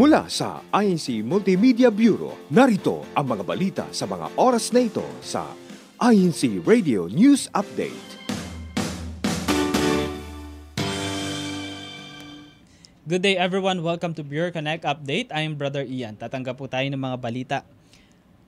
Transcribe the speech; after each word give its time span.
Mula 0.00 0.32
sa 0.32 0.64
INC 0.72 1.20
Multimedia 1.20 1.92
Bureau, 1.92 2.32
narito 2.48 3.04
ang 3.12 3.36
mga 3.36 3.44
balita 3.44 3.84
sa 3.92 4.08
mga 4.08 4.32
oras 4.40 4.72
na 4.72 4.80
ito 4.88 5.04
sa 5.20 5.52
INC 6.00 6.64
Radio 6.64 7.04
News 7.04 7.52
Update. 7.52 8.08
Good 13.04 13.20
day 13.20 13.36
everyone, 13.36 13.84
welcome 13.84 14.16
to 14.16 14.24
Bureau 14.24 14.48
Connect 14.48 14.88
Update. 14.88 15.28
I 15.36 15.44
am 15.44 15.60
Brother 15.60 15.84
Ian. 15.84 16.16
Tatanggap 16.16 16.56
po 16.56 16.64
tayo 16.64 16.88
ng 16.88 16.96
mga 16.96 17.16
balita. 17.20 17.58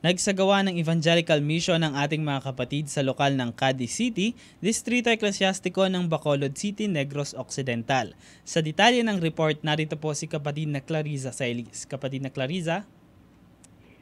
Nagsagawa 0.03 0.67
ng 0.67 0.83
evangelical 0.83 1.39
mission 1.39 1.79
ng 1.79 1.95
ating 1.95 2.27
mga 2.27 2.51
kapatid 2.51 2.91
sa 2.91 3.07
lokal 3.07 3.39
ng 3.39 3.55
Cadiz 3.55 3.95
City, 3.95 4.35
Distrito 4.59 5.07
Eclesiastiko 5.07 5.87
ng 5.87 6.11
Bacolod 6.11 6.59
City, 6.59 6.91
Negros 6.91 7.39
Occidental. 7.39 8.11
Sa 8.43 8.59
detalye 8.59 9.07
ng 9.07 9.23
report, 9.23 9.63
narito 9.63 9.95
po 9.95 10.11
si 10.11 10.27
kapatid 10.27 10.75
na 10.75 10.83
Clariza 10.83 11.31
Sailis. 11.31 11.87
Kapatid 11.87 12.27
na 12.27 12.35
Clariza? 12.35 12.83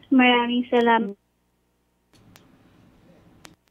Maraming 0.09 0.65
salamat. 0.73 1.13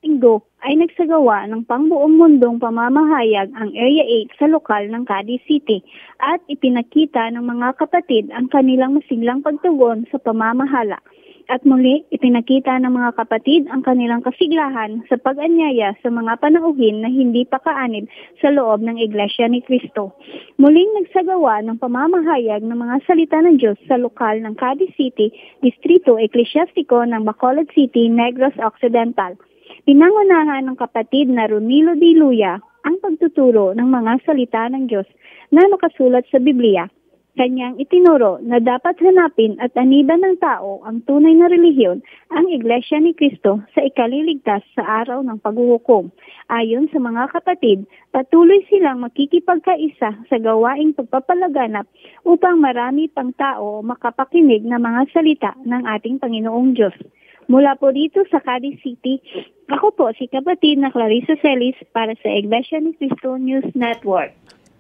Linggo 0.06 0.46
ay 0.62 0.78
nagsagawa 0.78 1.50
ng 1.50 1.66
pangbuong 1.66 2.14
mundong 2.14 2.62
pamamahayag 2.62 3.50
ang 3.58 3.74
Area 3.74 4.06
8 4.30 4.38
sa 4.38 4.46
lokal 4.46 4.86
ng 4.86 5.02
Cadiz 5.02 5.42
City 5.50 5.82
at 6.22 6.46
ipinakita 6.46 7.34
ng 7.34 7.42
mga 7.42 7.74
kapatid 7.74 8.30
ang 8.30 8.54
kanilang 8.54 9.02
masiglang 9.02 9.42
pagtugon 9.42 10.06
sa 10.14 10.22
pamamahala. 10.22 11.02
At 11.50 11.66
muli, 11.66 12.06
ipinakita 12.14 12.78
ng 12.78 12.94
mga 12.94 13.18
kapatid 13.18 13.66
ang 13.74 13.82
kanilang 13.82 14.22
kasiglahan 14.22 15.02
sa 15.10 15.18
pag-anyaya 15.18 15.98
sa 15.98 16.14
mga 16.14 16.38
panauhin 16.38 17.02
na 17.02 17.10
hindi 17.10 17.42
pa 17.42 17.58
kaanib 17.58 18.06
sa 18.38 18.54
loob 18.54 18.86
ng 18.86 19.02
Iglesia 19.02 19.50
ni 19.50 19.66
Cristo. 19.66 20.14
Muling 20.62 20.94
nagsagawa 21.02 21.66
ng 21.66 21.82
pamamahayag 21.82 22.62
ng 22.62 22.78
mga 22.78 23.02
salita 23.02 23.42
ng 23.42 23.58
Diyos 23.58 23.82
sa 23.90 23.98
lokal 23.98 24.46
ng 24.46 24.54
Cadiz 24.62 24.94
City, 24.94 25.34
Distrito 25.66 26.22
Eklesiastiko 26.22 27.02
ng 27.02 27.26
Bacolod 27.26 27.66
City, 27.74 28.14
Negros 28.14 28.54
Occidental. 28.62 29.34
Pinangunahan 29.90 30.70
ng 30.70 30.78
kapatid 30.78 31.34
na 31.34 31.50
Ronilo 31.50 31.98
Di 31.98 32.14
Luya 32.14 32.62
ang 32.86 33.02
pagtuturo 33.02 33.74
ng 33.74 33.90
mga 33.90 34.22
salita 34.22 34.70
ng 34.70 34.86
Diyos 34.86 35.10
na 35.50 35.66
nakasulat 35.66 36.30
sa 36.30 36.38
Biblia 36.38 36.86
Kanyang 37.38 37.78
itinuro 37.78 38.42
na 38.42 38.58
dapat 38.58 38.98
hanapin 39.06 39.54
at 39.62 39.70
aniban 39.78 40.26
ng 40.26 40.42
tao 40.42 40.82
ang 40.82 41.06
tunay 41.06 41.38
na 41.38 41.46
relihiyon, 41.46 42.02
ang 42.34 42.50
Iglesia 42.50 42.98
ni 42.98 43.14
Cristo 43.14 43.62
sa 43.78 43.86
ikaliligtas 43.86 44.66
sa 44.74 45.06
araw 45.06 45.22
ng 45.22 45.38
paghuhukom. 45.38 46.10
Ayon 46.50 46.90
sa 46.90 46.98
mga 46.98 47.30
kapatid, 47.30 47.86
patuloy 48.10 48.66
silang 48.66 49.06
makikipagkaisa 49.06 50.26
sa 50.26 50.38
gawaing 50.42 50.98
pagpapalaganap 50.98 51.86
upang 52.26 52.58
marami 52.58 53.06
pang 53.14 53.30
tao 53.38 53.86
makapakinig 53.86 54.66
ng 54.66 54.82
mga 54.82 55.02
salita 55.14 55.54
ng 55.62 55.86
ating 55.86 56.18
Panginoong 56.18 56.74
Diyos. 56.74 56.98
Mula 57.50 57.78
po 57.78 57.94
dito 57.94 58.26
sa 58.30 58.42
Cadiz 58.42 58.78
City, 58.82 59.22
ako 59.70 59.94
po 59.94 60.06
si 60.18 60.26
kapatid 60.30 60.82
na 60.82 60.90
Clarissa 60.90 61.38
Celis 61.42 61.78
para 61.94 62.14
sa 62.22 62.30
Iglesia 62.30 62.82
ni 62.82 62.94
Cristo 62.98 63.38
News 63.38 63.70
Network. 63.78 64.34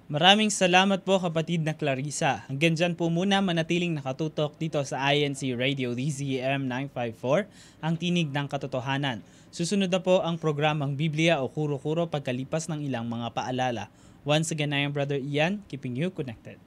Maraming 0.10 0.50
salamat 0.50 1.06
po 1.06 1.22
kapatid 1.22 1.62
na 1.62 1.78
Clarissa. 1.78 2.42
Hanggang 2.50 2.74
dyan 2.74 2.98
po 2.98 3.14
muna 3.14 3.46
manatiling 3.46 3.94
nakatutok 3.94 4.58
dito 4.58 4.82
sa 4.82 5.14
INC 5.14 5.54
Radio 5.54 5.94
DZM 5.94 6.66
954, 6.66 7.46
ang 7.78 7.94
tinig 7.94 8.34
ng 8.34 8.50
katotohanan. 8.50 9.22
Susunod 9.54 9.94
na 9.94 10.02
po 10.02 10.26
ang 10.26 10.42
programang 10.42 10.98
Biblia 10.98 11.38
o 11.46 11.46
Kuro-Kuro 11.46 12.10
pagkalipas 12.10 12.66
ng 12.74 12.90
ilang 12.90 13.06
mga 13.06 13.38
paalala. 13.38 13.94
Once 14.26 14.50
again, 14.50 14.74
I 14.74 14.82
am 14.82 14.98
Brother 14.98 15.22
Ian, 15.22 15.62
keeping 15.70 15.94
you 15.94 16.10
connected. 16.10 16.58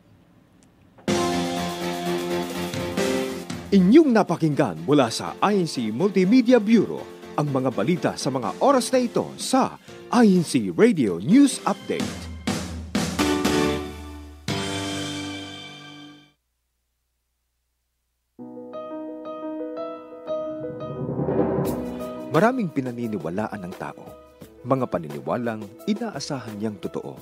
Inyong 3.75 4.15
napakinggan 4.15 4.87
mula 4.87 5.11
sa 5.11 5.35
INC 5.43 5.91
Multimedia 5.91 6.63
Bureau 6.63 7.03
ang 7.35 7.51
mga 7.51 7.75
balita 7.75 8.11
sa 8.15 8.31
mga 8.31 8.55
oras 8.63 8.95
na 8.95 9.03
ito 9.03 9.27
sa 9.35 9.83
INC 10.15 10.71
Radio 10.79 11.19
News 11.19 11.59
Update. 11.67 12.32
Maraming 22.33 22.73
pinaniniwalaan 22.73 23.61
ng 23.61 23.75
tao, 23.77 24.09
mga 24.65 24.89
paniniwalang 24.89 25.69
inaasahan 25.85 26.57
niyang 26.57 26.81
totoo. 26.81 27.13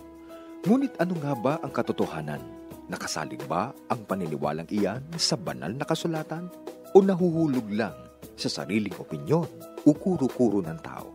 Ngunit 0.62 0.94
ano 1.02 1.18
nga 1.18 1.34
ba 1.34 1.58
ang 1.66 1.74
katotohanan? 1.74 2.38
Nakasalig 2.86 3.42
ba 3.50 3.74
ang 3.90 4.06
paniniwalang 4.06 4.70
iyan 4.70 5.02
sa 5.18 5.34
banal 5.34 5.74
na 5.74 5.82
kasulatan? 5.82 6.46
O 6.94 7.02
nahuhulog 7.02 7.66
lang 7.74 7.98
sa 8.38 8.46
sariling 8.46 8.94
opinyon 9.02 9.50
o 9.82 9.90
kuro-kuro 9.90 10.62
ng 10.62 10.78
tao? 10.78 11.10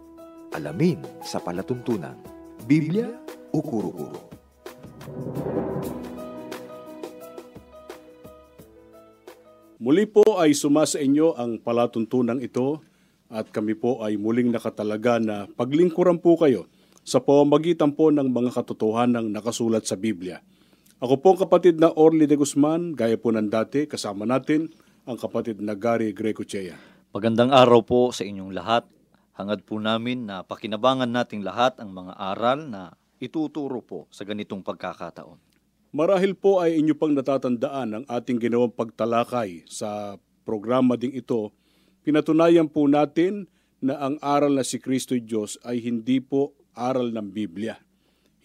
Alamin 0.52 1.00
sa 1.24 1.40
palatuntunan, 1.40 2.20
Biblia 2.68 3.08
o 3.56 3.64
kuro-kuro? 3.64 4.20
Muli 9.80 10.04
po 10.04 10.36
ay 10.36 10.52
sumasa 10.52 11.00
inyo 11.00 11.32
ang 11.40 11.64
palatuntunan 11.64 12.44
ito 12.44 12.84
at 13.30 13.50
kami 13.50 13.74
po 13.74 14.02
ay 14.06 14.18
muling 14.20 14.54
nakatalaga 14.54 15.18
na 15.18 15.50
paglingkuran 15.58 16.22
po 16.22 16.38
kayo 16.38 16.70
sa 17.06 17.22
pamamagitan 17.22 17.94
po 17.94 18.10
ng 18.10 18.30
mga 18.30 18.54
katotohanan 18.54 19.30
nakasulat 19.30 19.86
sa 19.86 19.98
Biblia. 19.98 20.42
Ako 21.04 21.22
po 21.22 21.36
ang 21.36 21.40
kapatid 21.46 21.78
na 21.78 21.94
Orly 21.94 22.26
de 22.26 22.34
Guzman, 22.34 22.98
gaya 22.98 23.20
po 23.20 23.30
ng 23.30 23.52
dati, 23.52 23.86
kasama 23.86 24.26
natin 24.26 24.72
ang 25.06 25.20
kapatid 25.20 25.62
na 25.62 25.78
Gary 25.78 26.16
Grecochea. 26.16 26.74
Magandang 27.14 27.54
araw 27.54 27.86
po 27.86 28.10
sa 28.10 28.26
inyong 28.26 28.52
lahat. 28.56 28.90
Hangad 29.36 29.68
po 29.68 29.78
namin 29.78 30.26
na 30.26 30.42
pakinabangan 30.42 31.12
nating 31.12 31.46
lahat 31.46 31.78
ang 31.78 31.92
mga 31.92 32.16
aral 32.16 32.60
na 32.72 32.82
ituturo 33.20 33.84
po 33.84 34.08
sa 34.10 34.24
ganitong 34.24 34.64
pagkakataon. 34.64 35.38
Marahil 35.96 36.36
po 36.36 36.60
ay 36.60 36.80
inyo 36.80 36.96
pang 36.96 37.16
natatandaan 37.16 37.90
ang 37.92 38.06
ating 38.08 38.40
ginawang 38.40 38.74
pagtalakay 38.74 39.64
sa 39.68 40.20
programa 40.44 41.00
ding 41.00 41.16
ito 41.16 41.56
Pinatunayan 42.06 42.70
po 42.70 42.86
natin 42.86 43.50
na 43.82 43.98
ang 43.98 44.22
aral 44.22 44.54
na 44.54 44.62
si 44.62 44.78
Kristo 44.78 45.18
Diyos 45.18 45.58
ay 45.66 45.82
hindi 45.82 46.22
po 46.22 46.54
aral 46.78 47.10
ng 47.10 47.34
Biblia. 47.34 47.82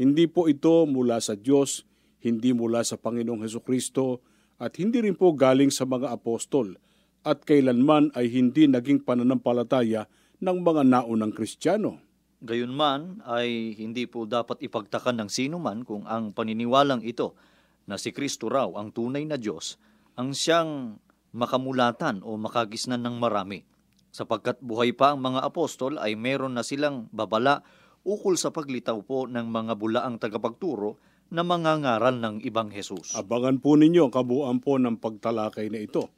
Hindi 0.01 0.25
po 0.33 0.49
ito 0.49 0.89
mula 0.89 1.21
sa 1.21 1.37
Diyos, 1.37 1.85
hindi 2.25 2.57
mula 2.57 2.81
sa 2.81 2.97
Panginoong 2.97 3.45
Heso 3.45 3.61
Kristo, 3.61 4.25
at 4.57 4.81
hindi 4.81 5.05
rin 5.05 5.13
po 5.13 5.37
galing 5.37 5.69
sa 5.69 5.85
mga 5.85 6.09
apostol, 6.09 6.81
at 7.21 7.45
kailanman 7.45 8.09
ay 8.17 8.33
hindi 8.33 8.65
naging 8.65 9.05
pananampalataya 9.05 10.09
ng 10.41 10.57
mga 10.65 10.89
naunang 10.89 11.37
Kristiyano. 11.37 12.01
Gayunman 12.41 13.21
ay 13.29 13.77
hindi 13.77 14.09
po 14.09 14.25
dapat 14.25 14.65
ipagtakan 14.65 15.21
ng 15.21 15.29
sino 15.29 15.61
man 15.61 15.85
kung 15.85 16.09
ang 16.09 16.33
paniniwalang 16.33 17.05
ito 17.05 17.37
na 17.85 18.01
si 18.01 18.09
Kristo 18.17 18.49
raw 18.49 18.73
ang 18.81 18.89
tunay 18.97 19.29
na 19.29 19.37
Diyos 19.37 19.77
ang 20.17 20.33
siyang 20.33 20.97
makamulatan 21.31 22.23
o 22.27 22.35
makagisnan 22.39 23.03
ng 23.03 23.17
marami. 23.19 23.63
Sapagkat 24.11 24.59
buhay 24.59 24.91
pa 24.91 25.15
ang 25.15 25.23
mga 25.23 25.47
apostol 25.47 25.99
ay 26.03 26.19
meron 26.19 26.59
na 26.59 26.67
silang 26.67 27.07
babala 27.15 27.63
ukol 28.03 28.35
sa 28.35 28.51
paglitaw 28.51 28.99
po 29.07 29.31
ng 29.31 29.47
mga 29.47 29.79
bulaang 29.79 30.19
tagapagturo 30.19 30.99
na 31.31 31.47
mga 31.47 31.87
ngaral 31.87 32.19
ng 32.19 32.37
ibang 32.43 32.75
Jesus. 32.75 33.15
Abangan 33.15 33.63
po 33.63 33.79
ninyo 33.79 34.11
ang 34.11 34.13
kabuuan 34.13 34.59
po 34.59 34.83
ng 34.83 34.99
pagtalakay 34.99 35.71
na 35.71 35.79
ito. 35.79 36.11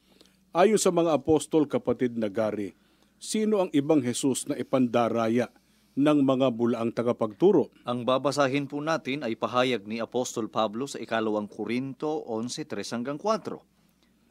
Ayon 0.56 0.80
sa 0.80 0.88
mga 0.88 1.20
apostol 1.20 1.68
kapatid 1.68 2.16
na 2.16 2.32
Gary, 2.32 2.72
sino 3.20 3.60
ang 3.60 3.70
ibang 3.76 4.00
Jesus 4.00 4.48
na 4.48 4.56
ipandaraya 4.56 5.52
ng 5.92 6.18
mga 6.24 6.48
bulaang 6.56 6.92
tagapagturo? 6.96 7.68
Ang 7.84 8.08
babasahin 8.08 8.64
po 8.64 8.80
natin 8.80 9.24
ay 9.24 9.36
pahayag 9.36 9.84
ni 9.84 10.00
Apostol 10.00 10.48
Pablo 10.48 10.88
sa 10.88 10.96
ikalawang 10.96 11.48
Korinto 11.48 12.24
11.3 12.24 12.96
hanggang 12.96 13.18
4. 13.20 13.71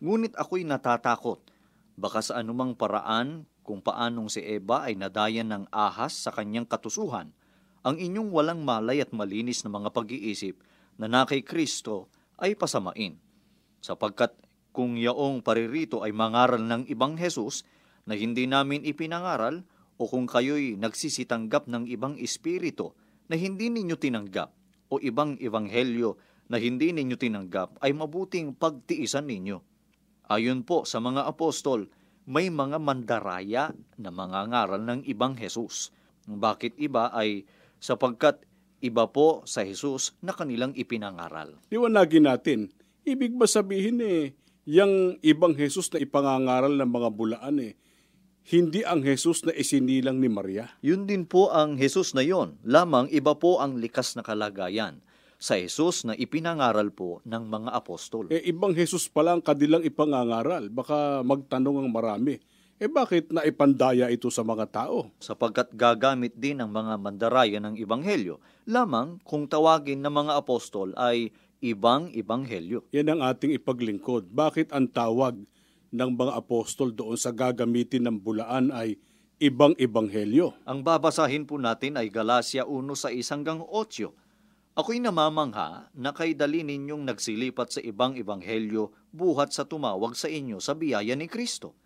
Ngunit 0.01 0.33
ako'y 0.33 0.65
natatakot. 0.65 1.45
Baka 1.94 2.25
sa 2.25 2.42
anumang 2.42 2.74
paraan 2.74 3.45
kung 3.62 3.86
paanong 3.86 4.33
si 4.33 4.42
Eva 4.42 4.89
ay 4.89 4.98
nadayan 4.98 5.53
ng 5.53 5.63
ahas 5.69 6.25
sa 6.25 6.33
kanyang 6.33 6.65
katusuhan, 6.65 7.30
ang 7.86 7.95
inyong 8.01 8.33
walang 8.33 8.65
malay 8.65 8.98
at 8.98 9.13
malinis 9.13 9.62
na 9.62 9.69
mga 9.69 9.94
pag-iisip 9.94 10.57
na 10.98 11.06
na 11.06 11.30
kay 11.30 11.45
Kristo 11.45 12.09
ay 12.42 12.57
pasamain. 12.57 13.21
Sapagkat 13.81 14.33
kung 14.74 14.98
yaong 14.98 15.45
paririto 15.45 16.01
ay 16.01 16.09
mangaral 16.18 16.65
ng 16.65 16.89
ibang 16.89 17.13
Jesus 17.13 17.62
na 18.09 18.18
hindi 18.18 18.50
namin 18.50 18.81
ipinangaral 18.81 19.62
o 20.01 20.09
kung 20.09 20.25
kayo'y 20.25 20.81
nagsisitanggap 20.81 21.69
ng 21.69 21.86
ibang 21.86 22.18
espiritu 22.18 22.98
na 23.30 23.38
hindi 23.38 23.69
ninyo 23.69 23.94
tinanggap 24.01 24.50
o 24.89 24.98
ibang 24.98 25.38
ebanghelyo 25.38 26.18
na 26.50 26.57
hindi 26.57 26.89
ninyo 26.89 27.15
tinanggap 27.21 27.77
ay 27.86 27.94
mabuting 27.94 28.57
pagtiisan 28.57 29.30
ninyo 29.30 29.70
Ayon 30.31 30.63
po 30.63 30.87
sa 30.87 31.03
mga 31.03 31.27
apostol, 31.27 31.91
may 32.23 32.47
mga 32.47 32.79
mandaraya 32.79 33.75
na 33.99 34.15
mga 34.15 34.47
ngaral 34.47 34.81
ng 34.87 35.01
ibang 35.03 35.35
Jesus. 35.35 35.91
Bakit 36.23 36.79
iba 36.79 37.11
ay 37.11 37.43
sapagkat 37.83 38.47
iba 38.79 39.11
po 39.11 39.43
sa 39.43 39.67
Jesus 39.67 40.15
na 40.23 40.31
kanilang 40.31 40.71
ipinangaral. 40.79 41.59
Liwanagin 41.67 42.31
natin, 42.31 42.71
ibig 43.03 43.35
ba 43.35 43.43
sabihin 43.43 43.99
eh, 43.99 44.31
Yang 44.61 45.17
ibang 45.25 45.57
Jesus 45.57 45.89
na 45.89 45.97
ipangangaral 45.97 46.77
ng 46.77 46.85
mga 46.85 47.09
bulaan 47.17 47.57
eh, 47.57 47.73
hindi 48.53 48.85
ang 48.85 49.01
Jesus 49.01 49.41
na 49.41 49.57
isinilang 49.57 50.21
ni 50.21 50.29
Maria. 50.29 50.69
Yun 50.85 51.09
din 51.09 51.25
po 51.25 51.49
ang 51.49 51.81
Jesus 51.81 52.13
na 52.13 52.21
yon, 52.21 52.61
lamang 52.61 53.09
iba 53.09 53.33
po 53.33 53.57
ang 53.57 53.81
likas 53.81 54.13
na 54.13 54.21
kalagayan 54.21 55.01
sa 55.41 55.57
Jesus 55.57 56.05
na 56.05 56.13
ipinangaral 56.13 56.93
po 56.93 57.17
ng 57.25 57.49
mga 57.49 57.73
apostol. 57.73 58.29
Eh, 58.29 58.45
ibang 58.53 58.77
Jesus 58.77 59.09
pala 59.09 59.33
ang 59.33 59.41
kadilang 59.41 59.81
ipangangaral. 59.81 60.69
Baka 60.69 61.25
magtanong 61.25 61.81
ang 61.81 61.89
marami. 61.89 62.38
Eh 62.77 62.85
bakit 62.85 63.33
naipandaya 63.33 64.09
ito 64.13 64.29
sa 64.29 64.45
mga 64.45 64.69
tao? 64.69 65.09
sapagkat 65.17 65.73
gagamit 65.73 66.38
din 66.38 66.61
ng 66.61 66.69
mga 66.69 66.93
mandaraya 66.97 67.57
ng 67.57 67.77
Ebanghelyo, 67.77 68.41
lamang 68.69 69.17
kung 69.25 69.49
tawagin 69.49 70.01
ng 70.01 70.13
mga 70.13 70.33
apostol 70.38 70.93
ay 70.97 71.33
ibang 71.61 72.13
Ebanghelyo. 72.13 72.85
Yan 72.93 73.17
ang 73.17 73.21
ating 73.25 73.57
ipaglingkod. 73.57 74.29
Bakit 74.29 74.73
ang 74.73 74.89
tawag 74.89 75.41
ng 75.89 76.09
mga 76.09 76.33
apostol 76.38 76.93
doon 76.93 77.17
sa 77.17 77.33
gagamitin 77.33 78.09
ng 78.09 78.17
bulaan 78.17 78.69
ay 78.73 78.97
ibang 79.41 79.73
ebanghelyo? 79.77 80.53
Ang 80.69 80.85
babasahin 80.85 81.49
po 81.49 81.57
natin 81.57 81.97
ay 81.97 82.13
Galacia 82.13 82.61
1 82.61 82.77
sa 82.93 83.09
isang 83.09 83.41
hanggang 83.41 83.65
8. 83.65 84.20
Ako'y 84.81 84.97
namamangha 84.97 85.93
na 85.93 86.09
kay 86.09 86.33
dali 86.33 86.65
ninyong 86.65 87.05
nagsilipat 87.05 87.77
sa 87.77 87.85
ibang 87.85 88.17
ebanghelyo 88.17 88.89
buhat 89.13 89.53
sa 89.53 89.69
tumawag 89.69 90.17
sa 90.17 90.25
inyo 90.25 90.57
sa 90.57 90.73
biyaya 90.73 91.13
ni 91.13 91.29
Kristo, 91.29 91.77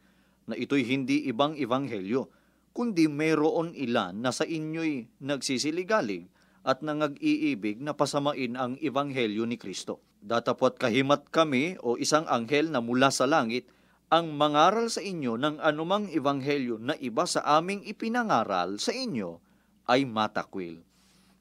na 0.48 0.56
ito'y 0.56 0.88
hindi 0.88 1.28
ibang 1.28 1.60
ebanghelyo, 1.60 2.32
kundi 2.72 3.12
mayroon 3.12 3.76
ilan 3.76 4.24
na 4.24 4.32
sa 4.32 4.48
inyo'y 4.48 5.12
nagsisiligalig 5.20 6.32
at 6.64 6.88
nangag-iibig 6.88 7.84
na 7.84 8.00
pasamain 8.00 8.56
ang 8.56 8.80
ebanghelyo 8.80 9.44
ni 9.44 9.60
Kristo. 9.60 10.00
Datapot 10.24 10.80
kahimat 10.80 11.28
kami 11.36 11.76
o 11.84 12.00
isang 12.00 12.24
anghel 12.32 12.72
na 12.72 12.80
mula 12.80 13.12
sa 13.12 13.28
langit 13.28 13.68
ang 14.08 14.32
mangaral 14.32 14.88
sa 14.88 15.04
inyo 15.04 15.36
ng 15.36 15.60
anumang 15.60 16.08
ebanghelyo 16.16 16.80
na 16.80 16.96
iba 17.04 17.28
sa 17.28 17.44
aming 17.60 17.84
ipinangaral 17.84 18.80
sa 18.80 18.96
inyo 18.96 19.44
ay 19.92 20.08
matakwil. 20.08 20.80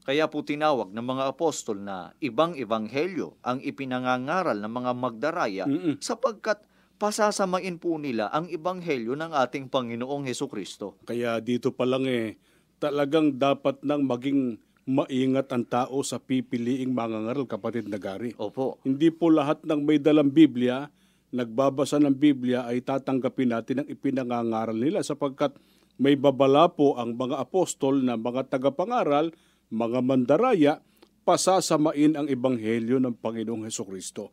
Kaya 0.05 0.29
po 0.29 0.45
tinawag 0.45 0.93
ng 0.93 1.01
mga 1.01 1.33
apostol 1.33 1.81
na 1.81 2.13
ibang 2.21 2.53
ebanghelyo 2.53 3.41
ang 3.41 3.65
ipinangangaral 3.65 4.61
ng 4.61 4.73
mga 4.73 4.93
magdaraya 4.93 5.65
Mm-mm. 5.65 5.97
sapagkat 6.05 6.61
pasasamain 7.01 7.81
po 7.81 7.97
nila 7.97 8.29
ang 8.29 8.45
ebanghelyo 8.53 9.17
ng 9.17 9.33
ating 9.33 9.73
Panginoong 9.73 10.29
Heso 10.29 10.45
Kristo. 10.45 11.01
Kaya 11.09 11.41
dito 11.41 11.73
pa 11.73 11.89
lang 11.89 12.05
eh, 12.05 12.37
talagang 12.77 13.41
dapat 13.41 13.81
nang 13.81 14.05
maging 14.05 14.61
maingat 14.85 15.49
ang 15.49 15.65
tao 15.65 16.05
sa 16.05 16.21
pipiliing 16.21 16.93
mangangaral, 16.93 17.49
kapatid 17.49 17.89
na 17.89 17.97
gari. 17.97 18.37
Opo, 18.37 18.77
Hindi 18.85 19.09
po 19.09 19.33
lahat 19.33 19.65
ng 19.65 19.81
may 19.81 19.97
dalang 19.97 20.29
Biblia, 20.29 20.93
nagbabasa 21.33 21.97
ng 21.97 22.13
Biblia 22.13 22.69
ay 22.69 22.85
tatanggapin 22.85 23.57
natin 23.57 23.83
ang 23.83 23.89
ipinangangaral 23.89 24.77
nila 24.77 25.01
sapagkat 25.01 25.57
may 25.97 26.15
babala 26.15 26.69
po 26.69 27.01
ang 27.01 27.17
mga 27.17 27.41
apostol 27.41 28.05
na 28.05 28.21
mga 28.21 28.53
tagapangaral, 28.53 29.33
mga 29.75 30.01
mandaraya, 30.07 30.79
pasasamain 31.27 32.15
ang 32.15 32.31
ebanghelyo 32.31 33.03
ng 33.03 33.19
Panginoong 33.19 33.67
Heso 33.67 33.83
Kristo. 33.83 34.31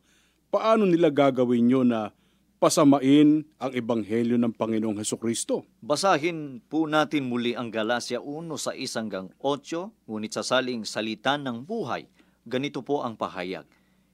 Paano 0.54 0.86
nila 0.86 1.10
gagawin 1.10 1.66
nyo 1.66 1.82
na 1.82 2.14
pasamain 2.62 3.42
ang 3.58 3.72
ebanghelyo 3.74 4.38
ng 4.38 4.54
Panginoong 4.54 5.02
Heso 5.02 5.18
Kristo? 5.18 5.66
basahin 5.82 6.62
po 6.62 6.86
natin 6.86 7.26
muli 7.26 7.58
ang 7.58 7.74
Galacia 7.74 8.22
1 8.22 8.46
sa 8.54 8.70
1 8.70 9.02
hanggang 9.02 9.26
8, 9.42 10.06
ngunit 10.06 10.32
sa 10.38 10.46
saling 10.46 10.86
salita 10.86 11.34
ng 11.34 11.66
buhay, 11.66 12.06
ganito 12.46 12.86
po 12.86 13.02
ang 13.02 13.18
pahayag. 13.18 13.66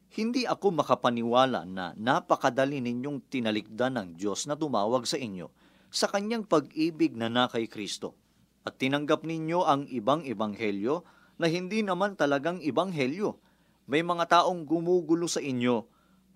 Hindi 0.08 0.48
ako 0.48 0.80
makapaniwala 0.80 1.68
na 1.68 1.92
napakadali 1.92 2.80
ninyong 2.80 3.28
tinalikdan 3.28 4.00
ng 4.00 4.08
Diyos 4.16 4.48
na 4.48 4.56
tumawag 4.56 5.04
sa 5.04 5.20
inyo 5.20 5.52
sa 5.92 6.08
kanyang 6.08 6.48
pag-ibig 6.48 7.12
na 7.16 7.28
na 7.28 7.44
kay 7.52 7.68
Kristo. 7.68 8.16
At 8.64 8.80
tinanggap 8.80 9.24
ninyo 9.24 9.64
ang 9.64 9.84
ibang 9.88 10.24
ebanghelyo 10.24 11.04
na 11.38 11.46
hindi 11.46 11.86
naman 11.86 12.18
talagang 12.18 12.58
ebanghelyo. 12.60 13.38
May 13.88 14.04
mga 14.04 14.28
taong 14.28 14.68
gumugulo 14.68 15.30
sa 15.30 15.40
inyo 15.40 15.86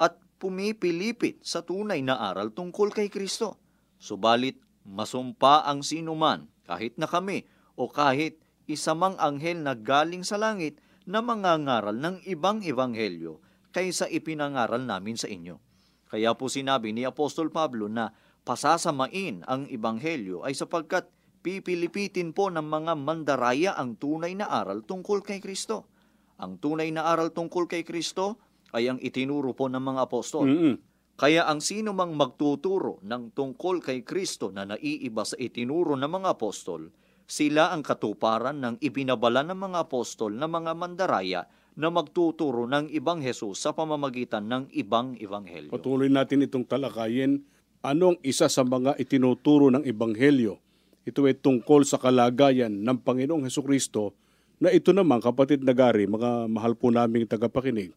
at 0.01 0.17
pumipilipit 0.41 1.43
sa 1.45 1.61
tunay 1.61 2.01
na 2.01 2.17
aral 2.17 2.55
tungkol 2.55 2.95
kay 2.95 3.13
Kristo. 3.13 3.61
Subalit, 4.01 4.57
masumpa 4.83 5.69
ang 5.69 5.85
sinuman, 5.85 6.49
kahit 6.65 6.97
na 6.97 7.07
kami 7.07 7.45
o 7.77 7.87
kahit 7.91 8.41
isa 8.67 8.97
mang 8.97 9.19
anghel 9.21 9.61
na 9.61 9.77
galing 9.77 10.25
sa 10.25 10.41
langit 10.41 10.79
na 11.05 11.19
mangangaral 11.21 11.95
ng 11.99 12.23
ibang 12.27 12.63
ebanghelyo 12.63 13.43
kaysa 13.75 14.07
ipinangaral 14.07 14.83
namin 14.83 15.19
sa 15.19 15.27
inyo. 15.27 15.59
Kaya 16.07 16.37
po 16.37 16.47
sinabi 16.47 16.93
ni 16.93 17.09
Apostol 17.09 17.49
Pablo 17.49 17.89
na 17.89 18.13
pasasamain 18.45 19.43
ang 19.49 19.65
ebanghelyo 19.67 20.45
ay 20.45 20.53
sapagkat 20.53 21.09
pipilipitin 21.43 22.31
po 22.31 22.49
ng 22.49 22.63
mga 22.63 22.95
mandaraya 22.95 23.75
ang 23.75 23.99
tunay 23.99 24.39
na 24.39 24.47
aral 24.47 24.87
tungkol 24.87 25.27
kay 25.27 25.43
Kristo. 25.43 25.91
Ang 26.39 26.63
tunay 26.63 26.89
na 26.95 27.11
aral 27.11 27.35
tungkol 27.35 27.67
kay 27.67 27.83
Kristo 27.83 28.39
ay 28.73 28.89
ang 28.89 28.99
itinuro 29.03 29.53
po 29.53 29.67
ng 29.67 29.83
mga 29.83 30.01
apostol. 30.07 30.47
Mm-mm. 30.49 30.75
Kaya 31.19 31.45
ang 31.45 31.61
sino 31.61 31.93
mang 31.93 32.17
magtuturo 32.17 32.99
ng 33.05 33.37
tungkol 33.37 33.85
kay 33.85 34.01
Kristo 34.03 34.49
na 34.49 34.65
naiiba 34.65 35.29
sa 35.29 35.37
itinuro 35.37 35.93
ng 35.95 36.09
mga 36.09 36.35
apostol, 36.35 36.89
sila 37.29 37.71
ang 37.71 37.85
katuparan 37.85 38.59
ng 38.59 38.75
ibinabala 38.81 39.45
ng 39.45 39.59
mga 39.59 39.79
apostol 39.87 40.35
na 40.35 40.49
mga 40.49 40.73
mandaraya 40.73 41.47
na 41.77 41.89
magtuturo 41.93 42.65
ng 42.69 42.91
ibang 42.91 43.21
Hesus 43.21 43.61
sa 43.61 43.71
pamamagitan 43.77 44.49
ng 44.49 44.63
ibang 44.73 45.15
ebanghelyo. 45.21 45.71
Patuloy 45.73 46.09
natin 46.09 46.45
itong 46.45 46.65
talakayin. 46.65 47.45
Anong 47.83 48.15
isa 48.23 48.47
sa 48.47 48.63
mga 48.63 48.95
itinuturo 48.95 49.67
ng 49.75 49.83
Ebanghelyo? 49.83 50.55
Ito 51.03 51.27
ay 51.27 51.35
tungkol 51.35 51.83
sa 51.83 51.99
kalagayan 51.99 52.87
ng 52.87 52.99
Panginoong 53.03 53.43
Heso 53.43 53.67
Kristo 53.67 54.15
na 54.63 54.71
ito 54.71 54.95
naman, 54.95 55.19
kapatid 55.19 55.67
na 55.67 55.75
gari, 55.75 56.07
mga 56.07 56.47
mahal 56.47 56.79
po 56.79 56.95
naming 56.95 57.27
tagapakinig, 57.27 57.91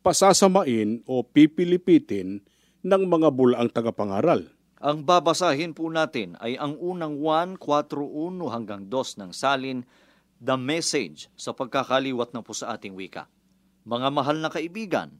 pasasamain 0.00 1.04
o 1.04 1.20
pipilipitin 1.20 2.40
ng 2.80 3.02
mga 3.04 3.28
bulaang 3.28 3.68
tagapangaral. 3.68 4.48
Ang 4.80 5.04
babasahin 5.04 5.76
po 5.76 5.92
natin 5.92 6.38
ay 6.40 6.56
ang 6.56 6.78
unang 6.80 7.20
1.4.1 7.20 8.00
hanggang 8.48 8.88
2 8.88 9.20
ng 9.20 9.30
salin, 9.36 9.84
The 10.40 10.54
Message 10.54 11.28
sa 11.34 11.52
pagkakaliwat 11.52 12.32
na 12.32 12.40
po 12.40 12.56
sa 12.56 12.78
ating 12.78 12.94
wika. 12.96 13.28
Mga 13.84 14.08
mahal 14.08 14.38
na 14.40 14.48
kaibigan, 14.48 15.18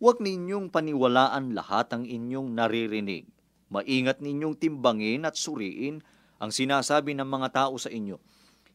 huwag 0.00 0.22
ninyong 0.22 0.72
paniwalaan 0.72 1.52
lahat 1.52 1.92
ang 1.92 2.08
inyong 2.08 2.54
naririnig. 2.56 3.28
Maingat 3.68 4.24
ninyong 4.24 4.56
timbangin 4.56 5.28
at 5.28 5.36
suriin 5.36 6.00
ang 6.40 6.48
sinasabi 6.48 7.12
ng 7.12 7.28
mga 7.28 7.48
tao 7.52 7.76
sa 7.76 7.92
inyo. 7.92 8.16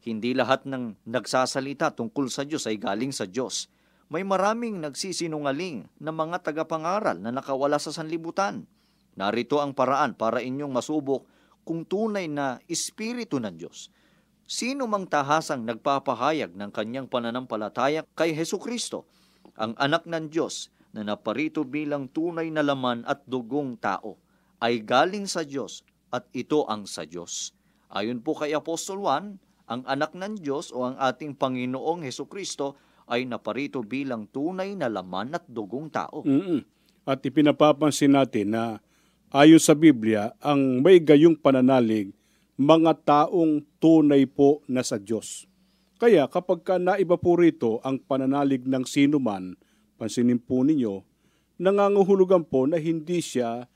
Hindi 0.05 0.37
lahat 0.37 0.69
ng 0.69 1.01
nagsasalita 1.09 1.97
tungkol 1.97 2.29
sa 2.29 2.45
Diyos 2.45 2.69
ay 2.69 2.77
galing 2.77 3.09
sa 3.09 3.25
Diyos. 3.25 3.73
May 4.05 4.21
maraming 4.21 4.77
nagsisinungaling 4.85 5.89
na 5.97 6.13
mga 6.13 6.45
tagapangaral 6.45 7.17
na 7.17 7.33
nakawala 7.33 7.81
sa 7.81 7.89
sanlibutan. 7.89 8.69
Narito 9.17 9.57
ang 9.57 9.73
paraan 9.73 10.13
para 10.13 10.45
inyong 10.45 10.69
masubok 10.69 11.25
kung 11.65 11.81
tunay 11.81 12.29
na 12.29 12.61
espiritu 12.69 13.41
ng 13.41 13.57
Diyos. 13.57 13.89
Sino 14.45 14.85
mang 14.85 15.09
tahasang 15.09 15.65
nagpapahayag 15.65 16.53
ng 16.53 16.69
kanyang 16.69 17.09
pananampalataya 17.09 18.05
kay 18.13 18.37
Heso 18.37 18.61
Kristo, 18.61 19.09
ang 19.57 19.73
anak 19.81 20.05
ng 20.05 20.29
Diyos 20.29 20.69
na 20.93 21.01
naparito 21.01 21.65
bilang 21.65 22.05
tunay 22.13 22.53
na 22.53 22.61
laman 22.61 23.01
at 23.09 23.25
dugong 23.25 23.73
tao, 23.81 24.21
ay 24.61 24.85
galing 24.85 25.25
sa 25.25 25.41
Diyos 25.41 25.81
at 26.11 26.29
ito 26.33 26.67
ang 26.69 26.89
sa 26.89 27.05
Diyos. 27.05 27.55
Ayon 27.93 28.19
po 28.21 28.35
kay 28.35 28.51
Apostol 28.51 29.01
1, 29.01 29.71
ang 29.71 29.81
anak 29.89 30.13
ng 30.13 30.41
Diyos 30.41 30.69
o 30.69 30.85
ang 30.85 30.97
ating 30.97 31.37
Panginoong 31.37 32.05
Heso 32.05 32.29
Kristo 32.29 32.77
ay 33.09 33.25
naparito 33.25 33.81
bilang 33.85 34.29
tunay 34.29 34.73
na 34.73 34.89
laman 34.89 35.37
at 35.37 35.45
dugong 35.45 35.89
tao. 35.89 36.25
Mm-mm. 36.25 36.61
At 37.05 37.21
ipinapapansin 37.21 38.17
natin 38.17 38.53
na 38.53 38.81
ayon 39.29 39.61
sa 39.61 39.77
Biblia, 39.77 40.33
ang 40.41 40.81
may 40.81 40.97
gayong 40.97 41.37
pananalig, 41.37 42.13
mga 42.57 42.97
taong 43.05 43.61
tunay 43.77 44.25
po 44.25 44.65
na 44.65 44.81
sa 44.81 44.97
Diyos. 44.97 45.45
Kaya 46.01 46.27
kapag 46.27 46.65
ka 46.65 46.75
naiba 46.81 47.15
po 47.15 47.37
rito 47.37 47.79
ang 47.85 48.01
pananalig 48.01 48.65
ng 48.65 48.83
sino 48.83 49.21
man, 49.21 49.55
pansinin 49.95 50.41
po 50.41 50.65
ninyo, 50.65 51.05
nangangahulugan 51.61 52.43
po 52.43 52.67
na 52.67 52.81
hindi 52.81 53.23
siya 53.23 53.69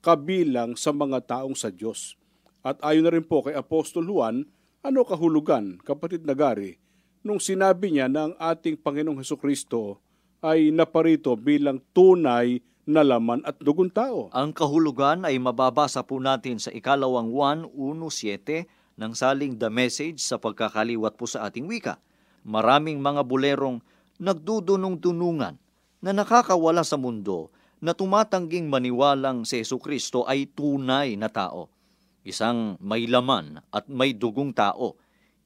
kabilang 0.00 0.78
sa 0.78 0.94
mga 0.94 1.24
taong 1.26 1.54
sa 1.54 1.70
Diyos. 1.72 2.18
At 2.62 2.78
ayon 2.82 3.06
na 3.06 3.14
rin 3.14 3.26
po 3.26 3.46
kay 3.46 3.54
Apostol 3.54 4.06
Juan, 4.06 4.46
ano 4.82 5.00
kahulugan, 5.02 5.78
kapatid 5.82 6.26
Nagari, 6.26 6.78
nung 7.22 7.42
sinabi 7.42 7.94
niya 7.94 8.06
na 8.06 8.30
ang 8.30 8.34
ating 8.38 8.78
Panginoong 8.78 9.18
Heso 9.20 9.34
Kristo 9.34 9.98
ay 10.38 10.70
naparito 10.70 11.34
bilang 11.34 11.82
tunay 11.90 12.62
na 12.88 13.04
laman 13.04 13.44
at 13.44 13.60
dugon 13.60 13.92
tao. 13.92 14.32
Ang 14.32 14.54
kahulugan 14.56 15.28
ay 15.28 15.36
mababasa 15.36 16.00
po 16.00 16.16
natin 16.16 16.56
sa 16.56 16.72
ikalawang 16.72 17.28
1.1.7 17.68 18.64
ng 18.96 19.12
saling 19.12 19.60
The 19.60 19.68
Message 19.68 20.24
sa 20.24 20.40
pagkakaliwat 20.40 21.20
po 21.20 21.28
sa 21.28 21.44
ating 21.46 21.68
wika. 21.68 22.00
Maraming 22.48 22.96
mga 22.96 23.28
bulerong 23.28 23.84
nagdudunong-dunungan 24.16 25.60
na 26.00 26.10
nakakawala 26.14 26.80
sa 26.80 26.96
mundo 26.96 27.52
na 27.78 27.94
tumatangging 27.94 28.66
maniwalang 28.66 29.46
si 29.46 29.62
Yesu 29.62 29.78
Kristo 29.78 30.26
ay 30.26 30.50
tunay 30.50 31.14
na 31.14 31.30
tao. 31.30 31.70
Isang 32.26 32.76
may 32.82 33.06
laman 33.06 33.62
at 33.70 33.86
may 33.86 34.12
dugong 34.12 34.52
tao. 34.52 34.98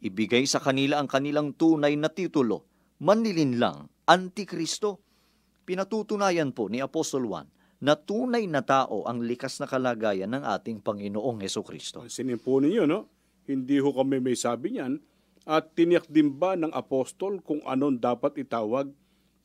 Ibigay 0.02 0.48
sa 0.48 0.58
kanila 0.58 0.98
ang 0.98 1.06
kanilang 1.06 1.54
tunay 1.54 1.94
na 1.94 2.10
titulo, 2.10 2.66
manlilinlang, 2.98 3.86
Antikristo. 4.08 4.98
Pinatutunayan 5.62 6.50
po 6.50 6.66
ni 6.66 6.82
Apostol 6.82 7.22
Juan 7.30 7.46
na 7.82 7.94
tunay 7.94 8.50
na 8.50 8.66
tao 8.66 9.06
ang 9.06 9.22
likas 9.22 9.62
na 9.62 9.70
kalagayan 9.70 10.34
ng 10.34 10.42
ating 10.42 10.82
Panginoong 10.82 11.42
Heso 11.42 11.62
Kristo. 11.62 12.02
Pansinin 12.02 12.38
po 12.38 12.58
ninyo, 12.58 12.82
no? 12.86 13.06
Hindi 13.46 13.78
ho 13.78 13.90
kami 13.90 14.22
may 14.22 14.38
sabi 14.38 14.78
niyan. 14.78 15.02
At 15.42 15.74
tiniyak 15.74 16.06
din 16.06 16.30
ba 16.34 16.54
ng 16.54 16.70
apostol 16.70 17.42
kung 17.42 17.58
anong 17.66 17.98
dapat 17.98 18.38
itawag 18.38 18.94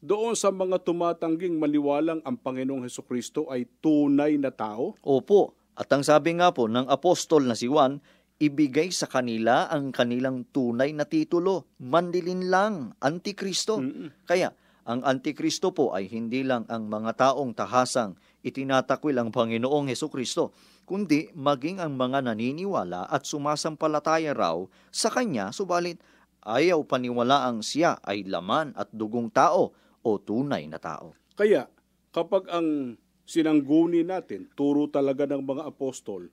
doon 0.08 0.40
sa 0.40 0.56
mga 0.56 0.88
tumatangging 0.88 1.60
maniwalang 1.60 2.24
ang 2.24 2.40
Panginoong 2.40 2.88
Heso 2.88 3.04
Kristo 3.04 3.52
ay 3.52 3.68
tunay 3.84 4.40
na 4.40 4.56
tao? 4.56 4.96
Opo, 5.04 5.52
at 5.76 5.92
ang 5.92 6.08
sabi 6.08 6.40
nga 6.40 6.56
po 6.56 6.72
ng 6.72 6.88
apostol 6.88 7.44
na 7.44 7.60
si 7.60 7.68
Juan, 7.68 8.00
ibigay 8.40 8.88
sa 8.96 9.12
kanila 9.12 9.68
ang 9.68 9.92
kanilang 9.92 10.48
tunay 10.56 10.96
na 10.96 11.04
titulo, 11.04 11.68
mandilin 11.84 12.48
lang, 12.48 12.96
Antikristo. 13.04 13.84
Mm-mm. 13.84 14.24
Kaya, 14.24 14.56
ang 14.88 15.04
Antikristo 15.04 15.76
po 15.76 15.92
ay 15.92 16.08
hindi 16.08 16.48
lang 16.48 16.64
ang 16.72 16.88
mga 16.88 17.36
taong 17.36 17.52
tahasang 17.52 18.16
itinatakwil 18.48 19.20
ang 19.20 19.36
Panginoong 19.36 19.92
Heso 19.92 20.08
Kristo, 20.08 20.56
kundi 20.88 21.36
maging 21.36 21.84
ang 21.84 22.00
mga 22.00 22.32
naniniwala 22.32 23.12
at 23.12 23.28
sumasampalataya 23.28 24.32
raw 24.32 24.64
sa 24.88 25.12
Kanya, 25.12 25.52
subalit 25.52 26.00
ayaw 26.48 26.88
paniwalaang 26.88 27.60
siya 27.60 28.00
ay 28.08 28.24
laman 28.24 28.72
at 28.80 28.88
dugong 28.96 29.28
tao 29.28 29.76
o 30.08 30.16
tunay 30.16 30.64
na 30.72 30.80
tao. 30.80 31.12
Kaya, 31.36 31.68
kapag 32.16 32.48
ang 32.48 32.96
sinangguni 33.28 34.08
natin, 34.08 34.48
turo 34.56 34.88
talaga 34.88 35.28
ng 35.28 35.44
mga 35.44 35.68
apostol, 35.68 36.32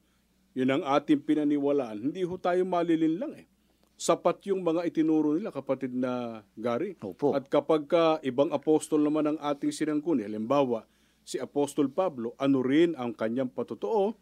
yun 0.54 0.71
ang 0.71 0.87
ating 0.87 1.26
pinaniwalaan, 1.26 1.99
hindi 1.99 2.23
ho 2.23 2.38
tayo 2.38 2.62
malilin 2.62 3.19
lang 3.19 3.35
eh. 3.35 3.47
Sapat 3.99 4.47
yung 4.50 4.62
mga 4.62 4.87
itinuro 4.87 5.35
nila, 5.35 5.50
kapatid 5.50 5.90
na 5.90 6.43
Gary. 6.54 6.95
Opo. 7.02 7.35
At 7.35 7.50
kapag 7.50 7.90
ka 7.90 8.23
ibang 8.23 8.54
apostol 8.54 9.02
naman 9.02 9.35
ang 9.35 9.38
ating 9.43 9.75
sinangguni, 9.75 10.26
halimbawa, 10.26 10.87
si 11.26 11.38
Apostol 11.38 11.90
Pablo, 11.90 12.35
ano 12.38 12.59
rin 12.62 12.95
ang 12.95 13.14
kanyang 13.14 13.50
patotoo 13.50 14.14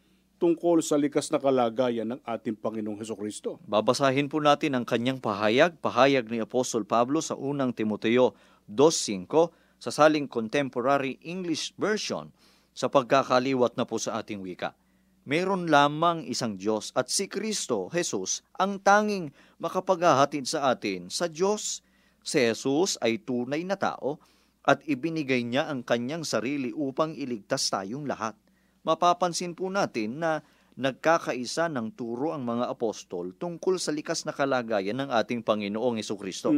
tungkol 0.42 0.82
sa 0.82 0.98
likas 0.98 1.30
na 1.30 1.38
kalagayan 1.38 2.18
ng 2.18 2.20
ating 2.26 2.58
Panginoong 2.58 2.98
Heso 2.98 3.14
Kristo. 3.14 3.62
Babasahin 3.62 4.26
po 4.26 4.42
natin 4.42 4.74
ang 4.74 4.82
kanyang 4.82 5.22
pahayag, 5.22 5.78
pahayag 5.78 6.26
ni 6.26 6.42
Apostol 6.42 6.82
Pablo 6.82 7.22
sa 7.22 7.38
unang 7.38 7.70
Timoteo 7.70 8.34
2.5 8.66 9.30
sa 9.78 9.94
saling 9.94 10.26
contemporary 10.26 11.22
English 11.22 11.70
version 11.78 12.34
sa 12.74 12.90
pagkakaliwat 12.90 13.78
na 13.78 13.86
po 13.86 14.02
sa 14.02 14.18
ating 14.18 14.42
wika. 14.42 14.74
Meron 15.22 15.70
lamang 15.70 16.26
isang 16.26 16.58
Diyos 16.58 16.90
at 16.98 17.06
si 17.06 17.30
Kristo, 17.30 17.86
Jesus, 17.94 18.42
ang 18.58 18.82
tanging 18.82 19.30
makapaghahatid 19.62 20.50
sa 20.50 20.74
atin 20.74 21.06
sa 21.06 21.30
Diyos. 21.30 21.86
Si 22.26 22.42
Jesus 22.42 22.98
ay 22.98 23.22
tunay 23.22 23.62
na 23.62 23.78
tao 23.78 24.18
at 24.66 24.82
ibinigay 24.90 25.46
niya 25.46 25.70
ang 25.70 25.86
kanyang 25.86 26.26
sarili 26.26 26.74
upang 26.74 27.14
iligtas 27.14 27.70
tayong 27.70 28.10
lahat. 28.10 28.34
Mapapansin 28.82 29.54
po 29.54 29.70
natin 29.70 30.18
na 30.18 30.42
nagkakaisa 30.74 31.70
ng 31.70 31.94
turo 31.94 32.34
ang 32.34 32.42
mga 32.42 32.66
apostol 32.66 33.36
tungkol 33.38 33.78
sa 33.78 33.94
likas 33.94 34.26
na 34.26 34.34
kalagayan 34.34 34.98
ng 34.98 35.10
ating 35.14 35.46
Panginoong 35.46 36.02
Kristo. 36.02 36.50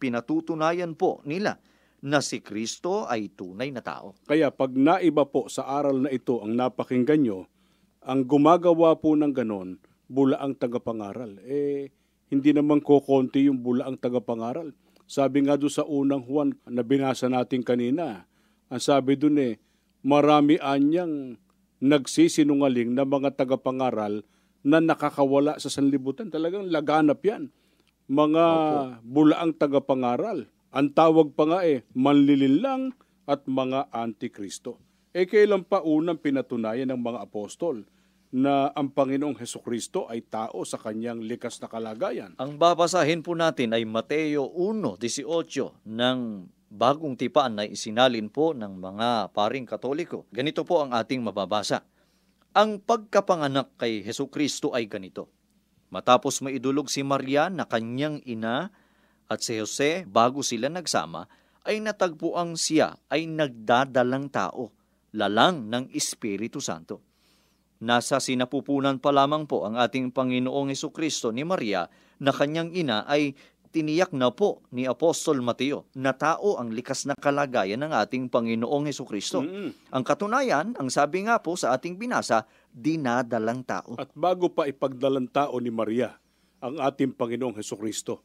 Pinatutunayan 0.00 0.98
po 0.98 1.22
nila 1.28 1.60
na 2.00 2.24
si 2.24 2.40
Kristo 2.40 3.04
ay 3.04 3.30
tunay 3.36 3.70
na 3.70 3.84
tao. 3.84 4.16
Kaya 4.24 4.48
pag 4.48 4.72
naiba 4.72 5.28
po 5.28 5.46
sa 5.52 5.68
aral 5.68 6.08
na 6.08 6.10
ito 6.10 6.40
ang 6.40 6.56
napakinggan 6.56 7.20
nyo, 7.20 7.40
ang 8.00 8.24
gumagawa 8.24 8.96
po 8.96 9.12
ng 9.12 9.30
ganon, 9.30 9.76
bulaang 10.08 10.56
tagapangaral. 10.56 11.36
Eh, 11.44 11.92
hindi 12.32 12.50
naman 12.56 12.80
kokonti 12.80 13.46
yung 13.46 13.60
bulaang 13.60 14.00
tagapangaral. 14.00 14.72
Sabi 15.04 15.44
nga 15.44 15.60
doon 15.60 15.74
sa 15.74 15.84
unang 15.84 16.24
Juan 16.24 16.56
na 16.64 16.80
binasa 16.80 17.28
natin 17.28 17.60
kanina, 17.60 18.24
ang 18.72 18.80
sabi 18.80 19.20
doon 19.20 19.36
eh, 19.36 19.54
marami 20.00 20.56
anyang 20.56 21.36
nagsisinungaling 21.80 22.92
na 22.92 23.08
mga 23.08 23.34
tagapangaral 23.34 24.22
na 24.60 24.78
nakakawala 24.78 25.56
sa 25.56 25.72
sanlibutan. 25.72 26.28
Talagang 26.28 26.68
laganap 26.68 27.24
yan. 27.24 27.48
Mga 28.06 28.44
bulaang 29.00 29.56
tagapangaral. 29.56 30.46
Ang 30.70 30.88
tawag 30.94 31.34
pa 31.34 31.44
nga 31.48 31.60
eh, 31.66 31.82
manlilin 31.96 32.56
lang 32.62 32.82
at 33.24 33.42
mga 33.48 33.90
antikristo. 33.90 34.78
Eh 35.10 35.26
kailan 35.26 35.66
pa 35.66 35.82
unang 35.82 36.22
pinatunayan 36.22 36.94
ng 36.94 37.00
mga 37.02 37.26
apostol 37.26 37.82
na 38.30 38.70
ang 38.78 38.94
Panginoong 38.94 39.34
Heso 39.42 39.58
Kristo 39.58 40.06
ay 40.06 40.22
tao 40.22 40.62
sa 40.62 40.78
kanyang 40.78 41.18
likas 41.18 41.58
na 41.58 41.66
kalagayan? 41.66 42.38
Ang 42.38 42.62
babasahin 42.62 43.26
po 43.26 43.34
natin 43.34 43.74
ay 43.74 43.82
Mateo 43.82 44.46
1.18 44.54 45.26
ng 45.82 46.18
bagong 46.70 47.18
tipaan 47.18 47.58
na 47.58 47.66
isinalin 47.66 48.30
po 48.30 48.54
ng 48.54 48.78
mga 48.78 49.34
paring 49.34 49.66
katoliko. 49.66 50.24
Ganito 50.30 50.62
po 50.62 50.80
ang 50.80 50.94
ating 50.94 51.18
mababasa. 51.18 51.82
Ang 52.54 52.78
pagkapanganak 52.78 53.74
kay 53.74 54.06
Heso 54.06 54.30
Kristo 54.30 54.70
ay 54.70 54.86
ganito. 54.86 55.26
Matapos 55.90 56.38
maidulog 56.46 56.86
si 56.86 57.02
Maria 57.02 57.50
na 57.50 57.66
kanyang 57.66 58.22
ina 58.22 58.70
at 59.26 59.42
si 59.42 59.58
Jose 59.58 60.06
bago 60.06 60.46
sila 60.46 60.70
nagsama, 60.70 61.26
ay 61.66 61.82
natagpuang 61.82 62.54
siya 62.54 62.96
ay 63.10 63.26
nagdadalang 63.26 64.30
tao, 64.30 64.70
lalang 65.12 65.66
ng 65.66 65.90
Espiritu 65.92 66.62
Santo. 66.62 67.02
Nasa 67.80 68.22
sinapupunan 68.22 69.02
pa 69.02 69.10
lamang 69.10 69.48
po 69.48 69.66
ang 69.66 69.74
ating 69.76 70.14
Panginoong 70.14 70.72
Kristo 70.94 71.34
ni 71.34 71.42
Maria 71.42 71.90
na 72.20 72.30
kanyang 72.30 72.70
ina 72.76 73.08
ay 73.08 73.34
tiniyak 73.70 74.10
na 74.10 74.34
po 74.34 74.66
ni 74.74 74.84
Apostol 74.84 75.38
Mateo 75.40 75.86
na 75.94 76.10
tao 76.10 76.58
ang 76.58 76.74
likas 76.74 77.06
na 77.06 77.14
kalagayan 77.14 77.86
ng 77.86 77.94
ating 77.94 78.26
Panginoong 78.26 78.90
Heso 78.90 79.06
Kristo. 79.06 79.40
Mm-mm. 79.46 79.70
Ang 79.94 80.02
katunayan, 80.02 80.74
ang 80.74 80.90
sabi 80.90 81.24
nga 81.26 81.38
po 81.38 81.54
sa 81.54 81.74
ating 81.74 81.94
binasa, 81.94 82.44
dinadalang 82.74 83.62
tao. 83.62 83.94
At 83.96 84.10
bago 84.12 84.50
pa 84.50 84.66
ipagdalang 84.66 85.30
tao 85.30 85.56
ni 85.62 85.70
Maria 85.70 86.18
ang 86.60 86.76
ating 86.82 87.14
Panginoong 87.14 87.56
Heso 87.56 87.78
Kristo, 87.78 88.20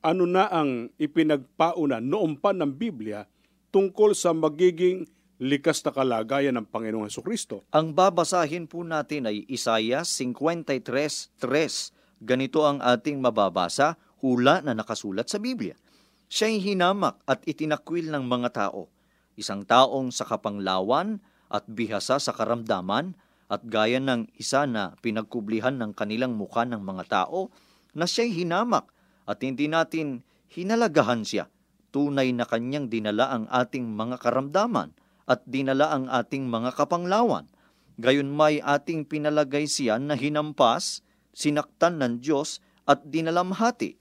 ano 0.00 0.24
na 0.24 0.46
ang 0.46 0.88
ipinagpauna 0.96 1.98
noon 1.98 2.38
pa 2.38 2.54
ng 2.54 2.70
Biblia 2.70 3.26
tungkol 3.74 4.14
sa 4.14 4.30
magiging 4.30 5.04
likas 5.42 5.84
na 5.84 5.92
kalagayan 5.92 6.56
ng 6.56 6.66
Panginoong 6.70 7.10
Heso 7.10 7.26
Kristo? 7.26 7.66
Ang 7.74 7.92
babasahin 7.92 8.70
po 8.70 8.86
natin 8.86 9.28
ay 9.28 9.44
Isaiah 9.50 10.06
53.3. 10.06 11.36
Ganito 12.16 12.64
ang 12.64 12.80
ating 12.80 13.20
mababasa, 13.20 14.00
hula 14.20 14.64
na 14.64 14.72
nakasulat 14.72 15.28
sa 15.28 15.36
Biblia. 15.36 15.76
Siya'y 16.26 16.58
hinamak 16.58 17.22
at 17.28 17.46
itinakwil 17.46 18.10
ng 18.10 18.24
mga 18.26 18.48
tao, 18.50 18.90
isang 19.38 19.62
taong 19.62 20.10
sa 20.10 20.26
kapanglawan 20.26 21.22
at 21.46 21.62
bihasa 21.70 22.18
sa 22.18 22.34
karamdaman 22.34 23.14
at 23.46 23.62
gaya 23.62 24.02
ng 24.02 24.26
isa 24.34 24.66
na 24.66 24.98
pinagkublihan 24.98 25.78
ng 25.78 25.94
kanilang 25.94 26.34
muka 26.34 26.66
ng 26.66 26.82
mga 26.82 27.04
tao 27.06 27.54
na 27.94 28.10
siya'y 28.10 28.42
hinamak 28.42 28.90
at 29.26 29.38
hindi 29.42 29.70
natin 29.70 30.26
hinalagahan 30.50 31.22
siya. 31.22 31.46
Tunay 31.94 32.34
na 32.34 32.44
kanyang 32.44 32.90
dinala 32.90 33.30
ang 33.30 33.44
ating 33.48 33.86
mga 33.94 34.18
karamdaman 34.18 34.92
at 35.30 35.42
dinala 35.46 35.94
ang 35.94 36.10
ating 36.10 36.50
mga 36.50 36.74
kapanglawan. 36.74 37.46
Gayon 37.96 38.28
may 38.28 38.60
ating 38.60 39.08
pinalagay 39.08 39.64
siya 39.64 39.96
na 39.96 40.18
hinampas, 40.18 41.00
sinaktan 41.32 42.02
ng 42.02 42.20
Diyos 42.20 42.60
at 42.84 43.08
dinalamhati. 43.08 43.96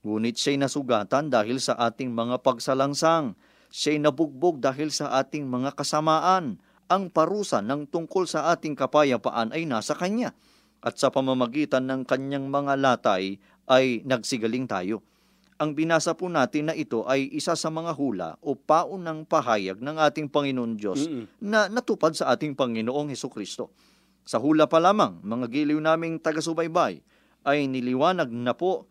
Ngunit 0.00 0.40
siya'y 0.40 0.56
nasugatan 0.56 1.28
dahil 1.28 1.60
sa 1.60 1.76
ating 1.76 2.08
mga 2.08 2.40
pagsalangsang. 2.40 3.36
Siya'y 3.68 4.00
nabugbog 4.00 4.56
dahil 4.56 4.88
sa 4.88 5.12
ating 5.20 5.44
mga 5.44 5.76
kasamaan. 5.76 6.56
Ang 6.90 7.12
parusa 7.12 7.60
ng 7.60 7.86
tungkol 7.86 8.24
sa 8.24 8.50
ating 8.50 8.74
kapayapaan 8.74 9.52
ay 9.52 9.68
nasa 9.68 9.92
Kanya. 9.92 10.32
At 10.80 10.96
sa 10.96 11.12
pamamagitan 11.12 11.84
ng 11.84 12.08
Kanyang 12.08 12.48
mga 12.48 12.80
latay 12.80 13.36
ay 13.68 14.00
nagsigaling 14.08 14.64
tayo. 14.64 15.04
Ang 15.60 15.76
binasa 15.76 16.16
po 16.16 16.32
natin 16.32 16.72
na 16.72 16.74
ito 16.74 17.04
ay 17.04 17.28
isa 17.36 17.52
sa 17.52 17.68
mga 17.68 17.92
hula 17.92 18.40
o 18.40 18.56
paunang 18.56 19.28
pahayag 19.28 19.76
ng 19.84 20.00
ating 20.00 20.32
Panginoon 20.32 20.72
Diyos 20.80 21.04
Mm-mm. 21.04 21.28
na 21.44 21.68
natupad 21.68 22.16
sa 22.16 22.32
ating 22.32 22.56
Panginoong 22.56 23.12
Heso 23.12 23.28
Kristo. 23.28 23.68
Sa 24.24 24.40
hula 24.40 24.64
pa 24.64 24.80
lamang, 24.80 25.20
mga 25.20 25.52
giliw 25.52 25.76
naming 25.76 26.16
taga-subaybay, 26.16 27.04
ay 27.44 27.68
niliwanag 27.68 28.32
na 28.32 28.56
po 28.56 28.88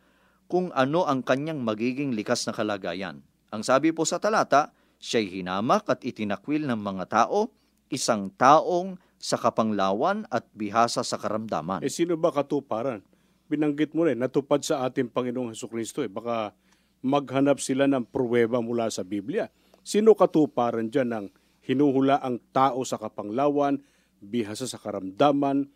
kung 0.50 0.74
ano 0.74 1.06
ang 1.06 1.22
kanyang 1.22 1.62
magiging 1.62 2.18
likas 2.18 2.50
na 2.50 2.58
kalagayan. 2.58 3.22
Ang 3.54 3.62
sabi 3.62 3.94
po 3.94 4.02
sa 4.04 4.18
talata, 4.18 4.74
siya'y 4.98 5.40
hinamak 5.40 5.86
at 5.86 6.02
itinakwil 6.02 6.66
ng 6.66 6.82
mga 6.82 7.06
tao, 7.06 7.54
isang 7.94 8.34
taong 8.34 8.98
sa 9.22 9.38
kapanglawan 9.38 10.26
at 10.34 10.50
bihasa 10.58 11.06
sa 11.06 11.22
karamdaman. 11.22 11.86
Eh 11.86 11.94
sino 11.94 12.18
ba 12.18 12.34
katuparan? 12.34 13.06
Binanggit 13.46 13.94
mo 13.94 14.10
rin, 14.10 14.18
natupad 14.18 14.66
sa 14.66 14.90
ating 14.90 15.14
Panginoong 15.14 15.54
Heso 15.54 15.70
Kristo. 15.70 16.02
Eh. 16.02 16.10
Baka 16.10 16.54
maghanap 17.06 17.62
sila 17.62 17.86
ng 17.86 18.10
pruweba 18.10 18.58
mula 18.58 18.90
sa 18.90 19.06
Biblia. 19.06 19.54
Sino 19.86 20.18
katuparan 20.18 20.90
dyan 20.90 21.10
ng 21.14 21.26
hinuhula 21.66 22.22
ang 22.26 22.42
tao 22.50 22.82
sa 22.82 22.98
kapanglawan, 22.98 23.82
bihasa 24.18 24.66
sa 24.66 24.82
karamdaman, 24.82 25.70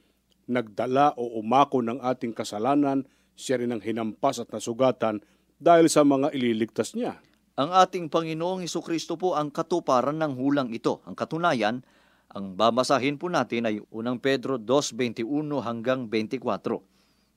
nagdala 0.49 1.15
o 1.15 1.39
umako 1.39 1.79
ng 1.85 2.01
ating 2.03 2.35
kasalanan, 2.35 3.07
siya 3.33 3.61
rin 3.61 3.73
ang 3.73 3.81
hinampas 3.81 4.41
at 4.41 4.49
nasugatan 4.49 5.21
dahil 5.57 5.87
sa 5.87 6.05
mga 6.05 6.33
ililigtas 6.35 6.93
niya. 6.93 7.17
Ang 7.53 7.69
ating 7.69 8.09
Panginoong 8.09 8.65
Heso 8.65 8.81
Kristo 8.81 9.13
po 9.13 9.37
ang 9.37 9.53
katuparan 9.53 10.17
ng 10.17 10.33
hulang 10.41 10.73
ito. 10.73 11.05
Ang 11.05 11.13
katunayan, 11.13 11.85
ang 12.33 12.57
babasahin 12.57 13.21
po 13.21 13.29
natin 13.29 13.69
ay 13.69 13.77
unang 13.93 14.17
Pedro 14.17 14.57
2.21 14.57 15.21
hanggang 15.61 16.09
24. 16.09 16.81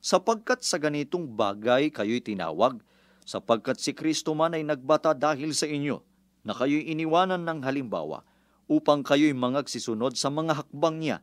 Sapagkat 0.01 0.65
sa 0.65 0.81
ganitong 0.81 1.29
bagay 1.37 1.93
kayo'y 1.93 2.25
tinawag, 2.25 2.81
sapagkat 3.21 3.77
si 3.77 3.93
Kristo 3.93 4.33
man 4.33 4.57
ay 4.57 4.65
nagbata 4.65 5.13
dahil 5.13 5.53
sa 5.53 5.69
inyo, 5.69 6.01
na 6.41 6.57
kayo'y 6.57 6.89
iniwanan 6.89 7.45
ng 7.45 7.61
halimbawa, 7.61 8.25
upang 8.65 9.05
kayo'y 9.05 9.37
mangagsisunod 9.37 10.17
sa 10.17 10.33
mga 10.33 10.65
hakbang 10.65 10.97
niya, 10.97 11.17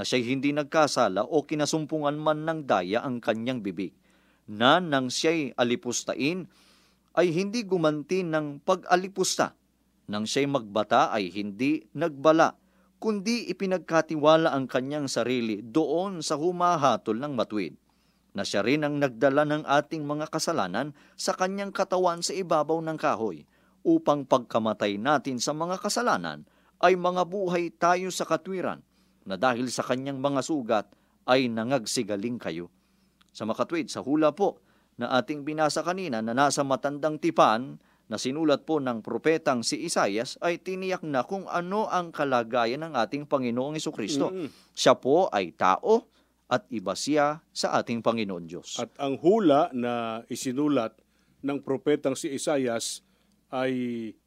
na 0.00 0.02
siya'y 0.06 0.24
hindi 0.24 0.56
nagkasala 0.56 1.28
o 1.28 1.44
kinasumpungan 1.44 2.16
man 2.16 2.48
ng 2.48 2.64
daya 2.64 3.04
ang 3.04 3.20
kanyang 3.20 3.60
bibig, 3.60 3.92
na 4.50 4.82
nang 4.82 5.06
siya'y 5.06 5.54
alipustain, 5.54 6.50
ay 7.14 7.30
hindi 7.30 7.62
gumanti 7.62 8.26
ng 8.26 8.66
pag-alipusta, 8.66 9.54
nang 10.10 10.26
siya'y 10.26 10.50
magbata 10.50 11.14
ay 11.14 11.30
hindi 11.30 11.86
nagbala, 11.94 12.58
kundi 12.98 13.46
ipinagkatiwala 13.46 14.50
ang 14.50 14.66
kanyang 14.66 15.06
sarili 15.06 15.62
doon 15.62 16.20
sa 16.20 16.34
humahatol 16.34 17.22
ng 17.22 17.32
matuwid 17.38 17.78
na 18.30 18.46
siya 18.46 18.62
rin 18.62 18.86
ang 18.86 18.98
nagdala 18.98 19.42
ng 19.46 19.62
ating 19.66 20.06
mga 20.06 20.30
kasalanan 20.30 20.94
sa 21.18 21.34
kanyang 21.34 21.74
katawan 21.74 22.22
sa 22.22 22.30
ibabaw 22.34 22.78
ng 22.78 22.98
kahoy, 22.98 23.46
upang 23.80 24.28
pagkamatay 24.28 25.00
natin 25.00 25.40
sa 25.40 25.56
mga 25.56 25.80
kasalanan 25.80 26.44
ay 26.80 26.94
mga 26.96 27.26
buhay 27.26 27.72
tayo 27.74 28.12
sa 28.12 28.28
katwiran, 28.28 28.84
na 29.26 29.36
dahil 29.36 29.68
sa 29.68 29.84
kanyang 29.84 30.20
mga 30.20 30.40
sugat 30.44 30.86
ay 31.26 31.48
nangagsigaling 31.50 32.38
kayo. 32.40 32.72
Sa 33.30 33.46
makatwid, 33.46 33.88
sa 33.90 34.02
hula 34.02 34.34
po 34.34 34.62
na 35.00 35.16
ating 35.16 35.46
binasa 35.46 35.80
kanina 35.80 36.20
na 36.20 36.36
nasa 36.36 36.66
matandang 36.66 37.16
tipan 37.16 37.80
na 38.10 38.18
sinulat 38.18 38.66
po 38.66 38.82
ng 38.82 39.06
propetang 39.06 39.62
si 39.62 39.86
Isayas 39.86 40.34
ay 40.42 40.58
tiniyak 40.58 41.06
na 41.06 41.22
kung 41.22 41.46
ano 41.46 41.86
ang 41.86 42.10
kalagayan 42.10 42.82
ng 42.90 42.92
ating 42.98 43.30
Panginoong 43.30 43.78
Kristo. 43.94 44.34
Mm. 44.34 44.50
Siya 44.74 44.98
po 44.98 45.30
ay 45.30 45.54
tao, 45.54 46.10
at 46.50 46.66
iba 46.74 46.98
siya 46.98 47.38
sa 47.54 47.78
ating 47.78 48.02
Panginoon 48.02 48.44
Diyos. 48.50 48.82
At 48.82 48.90
ang 48.98 49.22
hula 49.22 49.70
na 49.70 50.26
isinulat 50.26 50.98
ng 51.46 51.62
propetang 51.62 52.18
si 52.18 52.26
Isayas 52.34 53.06
ay 53.54 53.72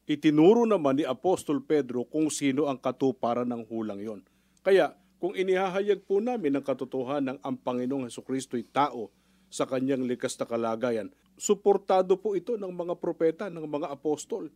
itinuro 0.08 0.64
naman 0.64 0.96
ni 0.96 1.04
Apostol 1.04 1.60
Pedro 1.60 2.08
kung 2.08 2.32
sino 2.32 2.64
ang 2.64 2.80
katuparan 2.80 3.44
ng 3.52 3.68
hulang 3.68 4.00
yon. 4.00 4.20
Kaya 4.64 4.96
kung 5.24 5.32
inihahayag 5.32 6.04
po 6.04 6.20
namin 6.20 6.60
ang 6.60 6.64
katotohanan 6.68 7.40
ng 7.40 7.48
ang 7.48 7.56
Panginoong 7.56 8.12
Heso 8.12 8.20
Kristo'y 8.20 8.60
tao 8.68 9.08
sa 9.48 9.64
kanyang 9.64 10.04
likas 10.04 10.36
na 10.36 10.44
kalagayan, 10.44 11.08
suportado 11.40 12.20
po 12.20 12.36
ito 12.36 12.60
ng 12.60 12.68
mga 12.68 13.00
propeta, 13.00 13.48
ng 13.48 13.64
mga 13.64 13.88
apostol. 13.88 14.52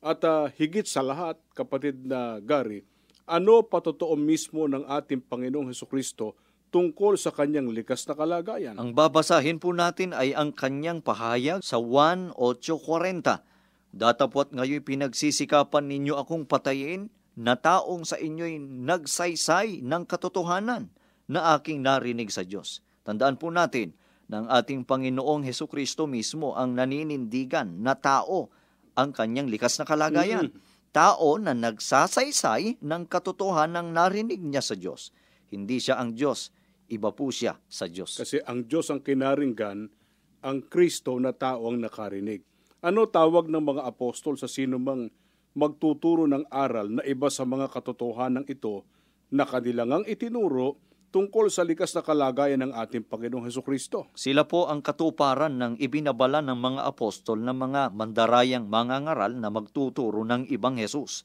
At 0.00 0.24
ah, 0.24 0.48
higit 0.48 0.88
sa 0.88 1.04
lahat, 1.04 1.36
kapatid 1.52 2.08
na 2.08 2.40
Gary, 2.40 2.88
ano 3.28 3.60
patotoo 3.60 4.16
mismo 4.16 4.64
ng 4.64 4.88
ating 4.88 5.20
Panginoong 5.20 5.68
Heso 5.68 5.84
Kristo 5.84 6.32
tungkol 6.72 7.20
sa 7.20 7.28
kanyang 7.28 7.68
likas 7.76 8.08
na 8.08 8.16
kalagayan? 8.16 8.80
Ang 8.80 8.96
babasahin 8.96 9.60
po 9.60 9.76
natin 9.76 10.16
ay 10.16 10.32
ang 10.32 10.48
kanyang 10.48 11.04
pahayag 11.04 11.60
sa 11.60 11.76
1.8.40. 11.76 13.44
Datapot 13.92 14.48
ngayon 14.48 14.80
pinagsisikapan 14.80 15.84
ninyo 15.92 16.16
akong 16.16 16.48
patayin 16.48 17.12
na 17.36 17.52
taong 17.54 18.08
sa 18.08 18.16
inyo'y 18.16 18.56
nagsaysay 18.58 19.84
ng 19.84 20.02
katotohanan 20.08 20.88
na 21.28 21.52
aking 21.54 21.84
narinig 21.84 22.32
sa 22.32 22.42
Diyos. 22.42 22.80
Tandaan 23.04 23.36
po 23.36 23.52
natin 23.52 23.92
na 24.26 24.42
ang 24.42 24.48
ating 24.50 24.82
Panginoong 24.82 25.46
Heso 25.46 25.70
Kristo 25.70 26.08
mismo 26.08 26.56
ang 26.56 26.74
naninindigan 26.74 27.78
na 27.84 27.94
tao 27.94 28.50
ang 28.96 29.12
kanyang 29.12 29.52
likas 29.52 29.76
na 29.76 29.84
kalagayan. 29.84 30.50
Tao 30.90 31.36
na 31.36 31.52
nagsasaysay 31.52 32.80
ng 32.80 33.02
katotohanan 33.04 33.92
narinig 33.92 34.40
niya 34.40 34.64
sa 34.64 34.72
Diyos. 34.72 35.12
Hindi 35.52 35.76
siya 35.76 36.00
ang 36.00 36.16
Diyos, 36.16 36.50
iba 36.88 37.12
po 37.12 37.28
siya 37.28 37.60
sa 37.68 37.84
Diyos. 37.84 38.16
Kasi 38.16 38.40
ang 38.40 38.64
Diyos 38.64 38.88
ang 38.88 39.04
kinaringgan, 39.04 39.92
ang 40.40 40.58
Kristo 40.72 41.20
na 41.20 41.36
tao 41.36 41.68
ang 41.68 41.84
nakarinig. 41.84 42.40
Ano 42.80 43.04
tawag 43.04 43.52
ng 43.52 43.60
mga 43.60 43.82
apostol 43.84 44.40
sa 44.40 44.48
sino 44.48 44.80
mang 44.80 45.12
magtuturo 45.56 46.28
ng 46.28 46.52
aral 46.52 47.00
na 47.00 47.02
iba 47.08 47.32
sa 47.32 47.48
mga 47.48 47.72
katotohanan 47.72 48.44
ito 48.44 48.84
na 49.32 49.48
kanilang 49.48 49.90
ang 49.90 50.04
itinuro 50.04 50.76
tungkol 51.08 51.48
sa 51.48 51.64
likas 51.64 51.96
na 51.96 52.04
kalagayan 52.04 52.60
ng 52.60 52.72
ating 52.76 53.08
Panginoong 53.08 53.48
Heso 53.48 53.64
Kristo. 53.64 54.12
Sila 54.12 54.44
po 54.44 54.68
ang 54.68 54.84
katuparan 54.84 55.56
ng 55.56 55.72
ibinabala 55.80 56.44
ng 56.44 56.58
mga 56.60 56.82
apostol 56.84 57.40
na 57.40 57.56
mga 57.56 57.96
mandarayang 57.96 58.68
mangangaral 58.68 59.32
na 59.32 59.48
magtuturo 59.48 60.28
ng 60.28 60.52
ibang 60.52 60.76
Jesus. 60.76 61.24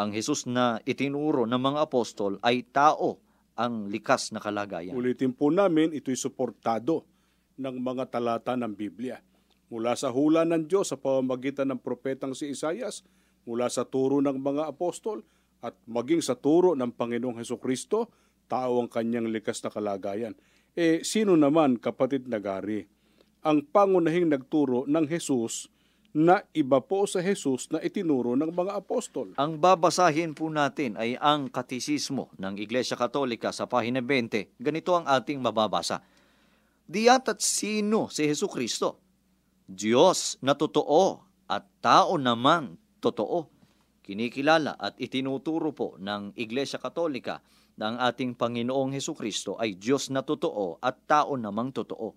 Ang 0.00 0.16
Jesus 0.16 0.48
na 0.48 0.80
itinuro 0.88 1.44
ng 1.44 1.60
mga 1.60 1.84
apostol 1.84 2.40
ay 2.40 2.64
tao 2.64 3.20
ang 3.56 3.92
likas 3.92 4.32
na 4.32 4.40
kalagayan. 4.40 4.96
Ulitin 4.96 5.36
po 5.36 5.52
namin, 5.52 5.92
ito'y 5.92 6.16
suportado 6.16 7.04
ng 7.60 7.76
mga 7.76 8.08
talata 8.08 8.56
ng 8.56 8.72
Biblia. 8.72 9.20
Mula 9.68 9.96
sa 10.00 10.12
hula 10.12 10.44
ng 10.48 10.64
Diyos 10.64 10.92
sa 10.92 11.00
pamamagitan 11.00 11.72
ng 11.72 11.80
propetang 11.80 12.36
si 12.36 12.52
Isayas, 12.52 13.04
mula 13.46 13.70
sa 13.70 13.86
turo 13.86 14.18
ng 14.20 14.36
mga 14.36 14.68
apostol, 14.68 15.22
at 15.64 15.72
maging 15.88 16.20
sa 16.20 16.36
turo 16.36 16.76
ng 16.76 16.92
Panginoong 16.92 17.40
Heso 17.40 17.56
Kristo, 17.56 18.12
tao 18.46 18.78
ang 18.78 18.90
kanyang 18.90 19.30
likas 19.32 19.64
na 19.64 19.72
kalagayan. 19.72 20.34
Eh, 20.76 21.00
sino 21.02 21.34
naman, 21.34 21.80
kapatid 21.80 22.28
na 22.28 22.36
Gary, 22.36 22.84
ang 23.40 23.64
pangunahing 23.64 24.28
nagturo 24.28 24.84
ng 24.84 25.06
Jesus 25.08 25.72
na 26.16 26.40
iba 26.56 26.80
po 26.80 27.04
sa 27.04 27.20
Jesus 27.20 27.68
na 27.68 27.76
itinuro 27.84 28.32
ng 28.36 28.48
mga 28.48 28.72
apostol? 28.80 29.36
Ang 29.36 29.60
babasahin 29.60 30.32
po 30.32 30.48
natin 30.48 30.96
ay 30.96 31.20
ang 31.20 31.52
katisismo 31.52 32.32
ng 32.40 32.56
Iglesia 32.56 32.96
Katolika 32.96 33.52
sa 33.52 33.68
pahina 33.68 34.00
20. 34.00 34.56
Ganito 34.56 34.96
ang 34.96 35.04
ating 35.04 35.40
mababasa. 35.40 36.00
Diya't 36.88 37.36
at 37.36 37.40
sino 37.44 38.08
si 38.08 38.24
Heso 38.24 38.48
Kristo? 38.48 38.96
Diyos 39.68 40.40
na 40.40 40.56
totoo 40.56 41.20
at 41.50 41.68
tao 41.82 42.16
namang 42.16 42.78
totoo. 43.06 43.46
Kinikilala 44.02 44.78
at 44.78 44.98
itinuturo 44.98 45.70
po 45.74 45.98
ng 45.98 46.34
Iglesia 46.38 46.78
Katolika 46.78 47.42
na 47.78 47.94
ang 47.94 47.96
ating 48.02 48.34
Panginoong 48.34 48.94
Heso 48.94 49.14
Kristo 49.14 49.58
ay 49.58 49.78
Diyos 49.78 50.10
na 50.10 50.22
totoo 50.22 50.78
at 50.82 51.06
tao 51.06 51.34
namang 51.34 51.74
totoo. 51.74 52.14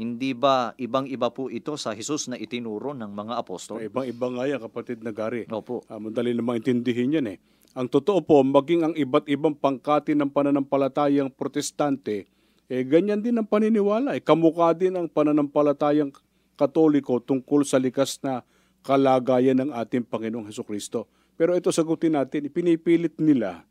Hindi 0.00 0.32
ba 0.32 0.72
ibang-iba 0.80 1.28
po 1.28 1.52
ito 1.52 1.76
sa 1.76 1.92
Jesus 1.92 2.32
na 2.32 2.40
itinuro 2.40 2.96
ng 2.96 3.12
mga 3.12 3.36
apostol? 3.36 3.84
Ibang-iba 3.84 4.26
nga 4.32 4.44
yan, 4.48 4.60
kapatid 4.64 5.04
na 5.04 5.12
Gary. 5.12 5.44
Opo. 5.52 5.84
Ah, 5.92 6.00
madali 6.00 6.32
namang 6.32 6.64
intindihin 6.64 7.20
yan 7.20 7.36
eh. 7.36 7.38
Ang 7.76 7.92
totoo 7.92 8.24
po, 8.24 8.40
maging 8.40 8.80
ang 8.82 8.94
iba't 8.96 9.28
ibang 9.28 9.52
pangkati 9.52 10.16
ng 10.16 10.32
pananampalatayang 10.32 11.28
protestante, 11.30 12.26
eh 12.66 12.82
ganyan 12.82 13.20
din 13.20 13.36
ang 13.36 13.46
paniniwala. 13.46 14.16
Eh, 14.16 14.24
kamukha 14.24 14.72
din 14.72 14.96
ang 14.96 15.06
pananampalatayang 15.06 16.10
katoliko 16.56 17.20
tungkol 17.20 17.62
sa 17.62 17.76
likas 17.76 18.18
na 18.24 18.40
kalagayan 18.80 19.60
ng 19.60 19.70
ating 19.74 20.04
Panginoong 20.06 20.48
Heso 20.48 20.64
Kristo. 20.64 21.08
Pero 21.40 21.56
ito 21.56 21.72
sagutin 21.72 22.16
natin, 22.16 22.52
pinipilit 22.52 23.16
nila 23.16 23.64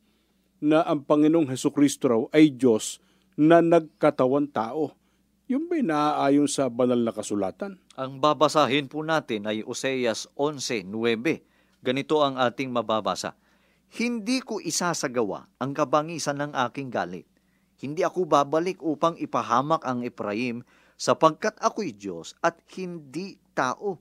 na 0.60 0.84
ang 0.84 1.06
Panginoong 1.06 1.50
Heso 1.50 1.72
Kristo 1.72 2.04
raw 2.10 2.22
ay 2.34 2.54
Diyos 2.54 3.00
na 3.40 3.64
nagkatawan 3.64 4.52
tao. 4.52 4.94
Yung 5.50 5.66
ba'y 5.66 5.82
naaayon 5.82 6.46
sa 6.46 6.70
banal 6.70 7.02
na 7.02 7.10
kasulatan? 7.10 7.82
Ang 7.98 8.22
babasahin 8.22 8.86
po 8.86 9.02
natin 9.02 9.50
ay 9.50 9.66
Oseas 9.66 10.30
11.9. 10.38 10.86
Ganito 11.82 12.22
ang 12.22 12.38
ating 12.38 12.70
mababasa. 12.70 13.34
Hindi 13.90 14.46
ko 14.46 14.62
isasagawa 14.62 15.50
ang 15.58 15.74
kabangisan 15.74 16.38
ng 16.38 16.52
aking 16.70 16.94
galit. 16.94 17.26
Hindi 17.80 18.06
ako 18.06 18.30
babalik 18.30 18.78
upang 18.84 19.18
ipahamak 19.18 19.82
ang 19.88 20.06
Ephraim 20.06 20.62
sapagkat 21.00 21.56
ako'y 21.58 21.96
Diyos 21.96 22.36
at 22.44 22.60
hindi 22.76 23.40
tao. 23.56 23.98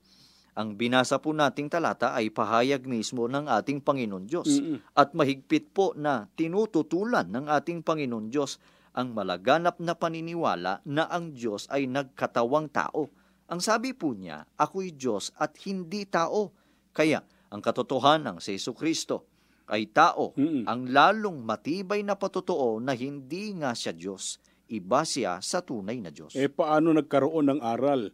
Ang 0.58 0.74
binasa 0.74 1.22
po 1.22 1.30
nating 1.30 1.70
talata 1.70 2.18
ay 2.18 2.34
pahayag 2.34 2.82
mismo 2.82 3.30
ng 3.30 3.46
ating 3.46 3.78
Panginoon 3.78 4.26
Diyos. 4.26 4.58
Mm-mm. 4.58 4.82
At 4.98 5.14
mahigpit 5.14 5.70
po 5.70 5.94
na 5.94 6.26
tinututulan 6.34 7.30
ng 7.30 7.46
ating 7.46 7.86
Panginoon 7.86 8.26
Diyos 8.26 8.58
ang 8.90 9.14
malaganap 9.14 9.78
na 9.78 9.94
paniniwala 9.94 10.82
na 10.82 11.06
ang 11.06 11.30
Diyos 11.30 11.70
ay 11.70 11.86
nagkatawang 11.86 12.74
tao. 12.74 13.06
Ang 13.46 13.62
sabi 13.62 13.94
po 13.94 14.18
niya, 14.18 14.42
ako'y 14.58 14.98
Diyos 14.98 15.30
at 15.38 15.54
hindi 15.62 16.02
tao. 16.10 16.50
Kaya 16.90 17.22
ang 17.54 17.62
katotohanan 17.62 18.42
si 18.42 18.58
Yesu 18.58 18.74
Kristo 18.74 19.30
ay 19.70 19.94
tao, 19.94 20.34
Mm-mm. 20.34 20.66
ang 20.66 20.90
lalong 20.90 21.38
matibay 21.38 22.02
na 22.02 22.18
patotoo 22.18 22.82
na 22.82 22.98
hindi 22.98 23.54
nga 23.54 23.78
siya 23.78 23.94
Diyos. 23.94 24.42
Iba 24.74 25.06
siya 25.06 25.38
sa 25.38 25.62
tunay 25.62 26.02
na 26.02 26.10
Diyos. 26.10 26.34
Eh 26.34 26.50
paano 26.50 26.90
nagkaroon 26.90 27.46
ng 27.54 27.60
aral 27.62 28.10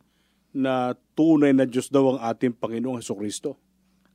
na 0.54 0.94
tunay 1.18 1.50
na 1.50 1.66
Diyos 1.66 1.90
daw 1.90 2.14
ang 2.14 2.20
ating 2.22 2.54
Panginoong 2.54 3.02
Heso 3.02 3.18
Kristo? 3.18 3.58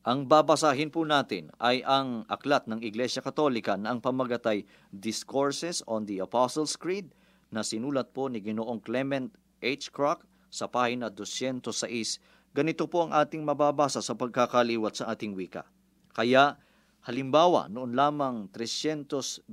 Ang 0.08 0.32
babasahin 0.32 0.90
po 0.90 1.04
natin 1.04 1.52
ay 1.60 1.84
ang 1.84 2.24
aklat 2.32 2.66
ng 2.72 2.80
Iglesia 2.80 3.20
Katolika 3.20 3.76
na 3.76 3.92
ang 3.92 4.00
pamagatay 4.00 4.64
Discourses 4.96 5.84
on 5.84 6.08
the 6.08 6.24
Apostles' 6.24 6.80
Creed 6.80 7.12
na 7.52 7.68
sinulat 7.68 8.16
po 8.16 8.32
ni 8.32 8.40
Ginoong 8.40 8.80
Clement 8.80 9.28
H. 9.60 9.92
Crock 9.92 10.24
sa 10.48 10.72
pahina 10.72 11.12
206. 11.12 12.24
Ganito 12.56 12.88
po 12.88 13.06
ang 13.06 13.12
ating 13.12 13.44
mababasa 13.44 14.00
sa 14.00 14.16
pagkakaliwat 14.16 15.04
sa 15.04 15.12
ating 15.12 15.36
wika. 15.36 15.68
Kaya, 16.16 16.58
halimbawa, 17.04 17.68
noon 17.68 17.94
lamang 17.94 18.48
325 18.56 19.46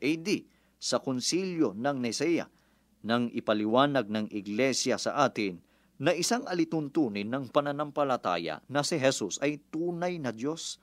AD 0.00 0.28
sa 0.80 0.98
konsilyo 0.98 1.76
ng 1.76 1.96
Nisea, 2.00 2.48
nang 3.06 3.30
ipaliwanag 3.30 4.10
ng 4.10 4.26
Iglesia 4.34 4.98
sa 4.98 5.20
atin 5.22 5.62
na 5.96 6.12
isang 6.12 6.44
alituntunin 6.44 7.28
ng 7.28 7.48
pananampalataya 7.48 8.60
na 8.68 8.84
si 8.84 9.00
Jesus 9.00 9.40
ay 9.40 9.60
tunay 9.72 10.20
na 10.20 10.32
Diyos. 10.32 10.76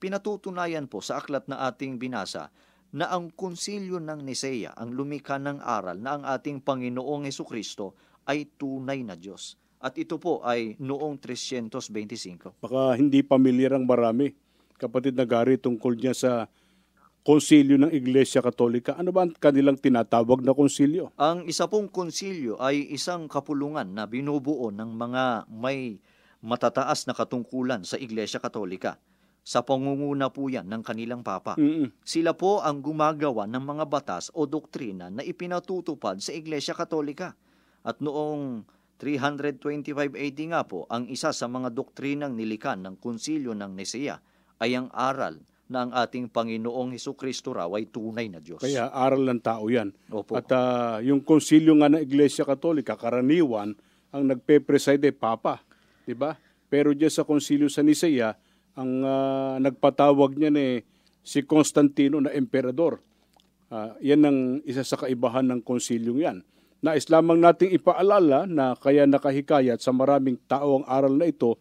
Pinatutunayan 0.00 0.88
po 0.88 1.00
sa 1.04 1.20
aklat 1.20 1.48
na 1.48 1.68
ating 1.68 2.00
binasa 2.00 2.52
na 2.90 3.08
ang 3.08 3.30
konsilyo 3.30 4.02
ng 4.02 4.20
Nisea 4.26 4.74
ang 4.74 4.92
lumika 4.92 5.38
ng 5.38 5.62
aral 5.62 6.00
na 6.02 6.18
ang 6.18 6.24
ating 6.26 6.60
Panginoong 6.60 7.28
Heso 7.28 7.46
Kristo 7.46 7.94
ay 8.26 8.48
tunay 8.58 9.06
na 9.06 9.14
Diyos. 9.14 9.56
At 9.80 9.96
ito 9.96 10.20
po 10.20 10.44
ay 10.44 10.76
noong 10.76 11.16
325. 11.16 12.60
Baka 12.60 13.00
hindi 13.00 13.24
pamilyar 13.24 13.80
ang 13.80 13.88
marami. 13.88 14.36
Kapatid 14.76 15.16
na 15.16 15.24
Gary 15.24 15.56
tungkol 15.56 15.96
niya 15.96 16.12
sa 16.12 16.32
konsilyo 17.30 17.78
ng 17.78 17.94
Iglesia 17.94 18.42
Katolika. 18.42 18.98
Ano 18.98 19.14
ba 19.14 19.22
ang 19.22 19.30
kanilang 19.30 19.78
tinatawag 19.78 20.42
na 20.42 20.50
konsilyo? 20.50 21.14
Ang 21.14 21.46
isa 21.46 21.70
pong 21.70 21.86
konsilyo 21.86 22.58
ay 22.58 22.90
isang 22.90 23.30
kapulungan 23.30 23.86
na 23.86 24.10
binubuo 24.10 24.74
ng 24.74 24.90
mga 24.98 25.46
may 25.46 26.02
matataas 26.42 27.06
na 27.06 27.14
katungkulan 27.14 27.86
sa 27.86 28.02
Iglesia 28.02 28.42
Katolika. 28.42 28.98
Sa 29.46 29.62
pangunguna 29.62 30.34
po 30.34 30.50
yan 30.50 30.66
ng 30.66 30.82
kanilang 30.82 31.22
papa. 31.22 31.54
Mm-mm. 31.54 31.94
Sila 32.02 32.34
po 32.34 32.66
ang 32.66 32.82
gumagawa 32.82 33.46
ng 33.46 33.62
mga 33.62 33.84
batas 33.86 34.34
o 34.34 34.50
doktrina 34.50 35.06
na 35.06 35.22
ipinatutupad 35.22 36.18
sa 36.18 36.34
Iglesia 36.34 36.74
Katolika. 36.74 37.38
At 37.86 38.02
noong 38.02 38.66
325 38.98 40.18
AD 40.18 40.38
nga 40.50 40.66
po, 40.66 40.90
ang 40.90 41.06
isa 41.06 41.30
sa 41.30 41.46
mga 41.46 41.70
doktrinang 41.70 42.34
nilikan 42.34 42.82
ng 42.82 42.98
konsilyo 42.98 43.54
ng 43.54 43.78
Nisea 43.78 44.18
ay 44.58 44.74
ang 44.74 44.90
aral 44.90 45.40
na 45.70 45.86
ang 45.86 45.94
ating 45.94 46.26
Panginoong 46.26 46.90
Heso 46.90 47.14
Kristo 47.14 47.54
raw 47.54 47.70
ay 47.78 47.86
tunay 47.86 48.26
na 48.26 48.42
Diyos. 48.42 48.58
Kaya 48.58 48.90
aral 48.90 49.22
ng 49.22 49.38
tao 49.38 49.70
yan. 49.70 49.94
Opo. 50.10 50.34
At 50.34 50.50
ah, 50.50 50.98
yung 50.98 51.22
konsilyo 51.22 51.78
nga 51.78 51.86
ng 51.86 52.02
Iglesia 52.02 52.42
Katolika, 52.42 52.98
karaniwan, 52.98 53.78
ang 54.10 54.22
nagpe-preside 54.26 55.14
ay 55.14 55.14
Papa. 55.14 55.62
di 56.02 56.18
ba? 56.18 56.34
Pero 56.66 56.90
diyan 56.90 57.14
sa 57.14 57.22
konsilyo 57.22 57.70
sa 57.70 57.86
Nisea, 57.86 58.34
ang 58.74 58.92
ah, 59.06 59.62
nagpatawag 59.62 60.34
niyan 60.34 60.58
eh, 60.58 60.74
si 61.22 61.46
Constantino 61.46 62.18
na 62.18 62.34
emperador. 62.34 62.98
Ah, 63.70 63.94
yan 64.02 64.26
ang 64.26 64.38
isa 64.66 64.82
sa 64.82 64.98
kaibahan 64.98 65.46
ng 65.54 65.62
konsilyong 65.62 66.18
yan. 66.18 66.38
Nais 66.82 67.06
lamang 67.06 67.38
nating 67.38 67.70
ipaalala 67.70 68.42
na 68.50 68.74
kaya 68.74 69.06
nakahikayat 69.06 69.78
sa 69.78 69.94
maraming 69.94 70.34
tao 70.50 70.82
ang 70.82 70.86
aral 70.90 71.14
na 71.14 71.30
ito 71.30 71.60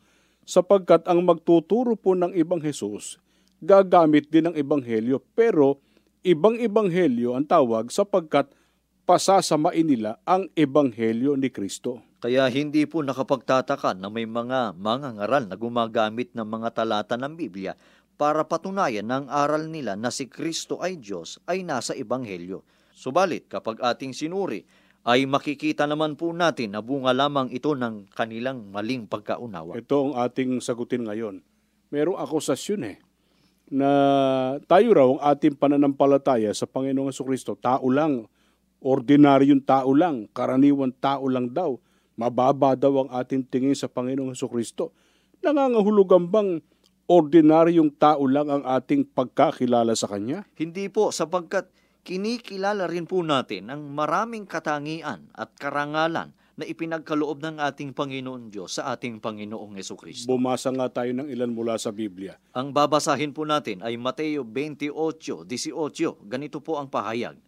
sapagkat 0.50 1.06
ang 1.06 1.22
magtuturo 1.22 1.94
po 1.94 2.18
ng 2.18 2.34
ibang 2.34 2.58
Jesus 2.58 3.22
gagamit 3.60 4.32
din 4.32 4.52
ng 4.52 4.56
ebanghelyo 4.56 5.20
pero 5.36 5.84
ibang 6.24 6.56
ebanghelyo 6.60 7.36
ang 7.36 7.48
tawag 7.48 7.92
sapagkat 7.92 8.52
pasasamain 9.04 9.84
nila 9.84 10.20
ang 10.24 10.48
ebanghelyo 10.56 11.36
ni 11.36 11.52
Kristo. 11.52 12.04
Kaya 12.20 12.52
hindi 12.52 12.84
po 12.84 13.00
nakapagtataka 13.00 13.96
na 13.96 14.12
may 14.12 14.28
mga 14.28 14.76
mangangaral 14.76 15.48
na 15.48 15.56
gumagamit 15.56 16.36
ng 16.36 16.44
mga 16.44 16.84
talata 16.84 17.16
ng 17.16 17.34
Biblia 17.40 17.80
para 18.20 18.44
patunayan 18.44 19.08
na 19.08 19.24
ang 19.24 19.28
aral 19.32 19.72
nila 19.72 19.96
na 19.96 20.12
si 20.12 20.28
Kristo 20.28 20.84
ay 20.84 21.00
Diyos 21.00 21.40
ay 21.48 21.64
nasa 21.64 21.96
Ebanghelyo. 21.96 22.68
Subalit 22.92 23.48
kapag 23.48 23.80
ating 23.80 24.12
sinuri, 24.12 24.68
ay 25.08 25.24
makikita 25.24 25.88
naman 25.88 26.20
po 26.20 26.36
natin 26.36 26.76
na 26.76 26.84
bunga 26.84 27.16
lamang 27.16 27.48
ito 27.56 27.72
ng 27.72 28.12
kanilang 28.12 28.68
maling 28.68 29.08
pagkaunawa. 29.08 29.80
Ito 29.80 30.12
ang 30.12 30.14
ating 30.20 30.60
sagutin 30.60 31.08
ngayon. 31.08 31.40
Merong 31.88 32.20
akusasyon 32.20 32.84
eh 32.84 33.00
na 33.70 33.92
tayo 34.66 34.90
raw 34.94 35.08
ang 35.14 35.22
ating 35.34 35.56
pananampalataya 35.56 36.50
sa 36.58 36.66
Panginoong 36.66 37.14
Kristo, 37.14 37.54
tao 37.54 37.86
lang, 37.90 38.26
ordinaryong 38.82 39.62
tao 39.62 39.94
lang, 39.94 40.26
karaniwan 40.34 40.94
tao 40.98 41.30
lang 41.30 41.54
daw, 41.54 41.78
mababa 42.18 42.74
daw 42.74 43.06
ang 43.06 43.10
ating 43.14 43.46
tingin 43.46 43.78
sa 43.78 43.86
Panginoong 43.86 44.34
Kristo. 44.36 44.92
Nangangahulugan 45.40 46.28
bang 46.28 46.60
ordinaryong 47.10 47.96
tao 47.98 48.26
lang 48.30 48.50
ang 48.54 48.64
ating 48.66 49.08
pagkakilala 49.08 49.98
sa 49.98 50.06
Kanya? 50.06 50.46
Hindi 50.54 50.90
po 50.94 51.10
sapagkat 51.10 51.70
kinikilala 52.06 52.86
rin 52.90 53.10
po 53.10 53.26
natin 53.26 53.70
ang 53.74 53.86
maraming 53.94 54.46
katangian 54.46 55.30
at 55.34 55.54
karangalan 55.58 56.34
na 56.60 56.68
ipinagkaloob 56.68 57.40
ng 57.40 57.56
ating 57.64 57.96
Panginoon 57.96 58.52
Diyos 58.52 58.76
sa 58.76 58.92
ating 58.92 59.24
Panginoong 59.24 59.80
Yeso 59.80 59.96
Kristo. 59.96 60.28
Bumasa 60.28 60.68
nga 60.76 60.92
tayo 60.92 61.16
ng 61.16 61.32
ilan 61.32 61.56
mula 61.56 61.80
sa 61.80 61.96
Biblia. 61.96 62.36
Ang 62.52 62.76
babasahin 62.76 63.32
po 63.32 63.48
natin 63.48 63.80
ay 63.80 63.96
Mateo 63.96 64.44
28:18. 64.44 65.48
Ganito 66.28 66.60
po 66.60 66.76
ang 66.76 66.92
pahayag. 66.92 67.40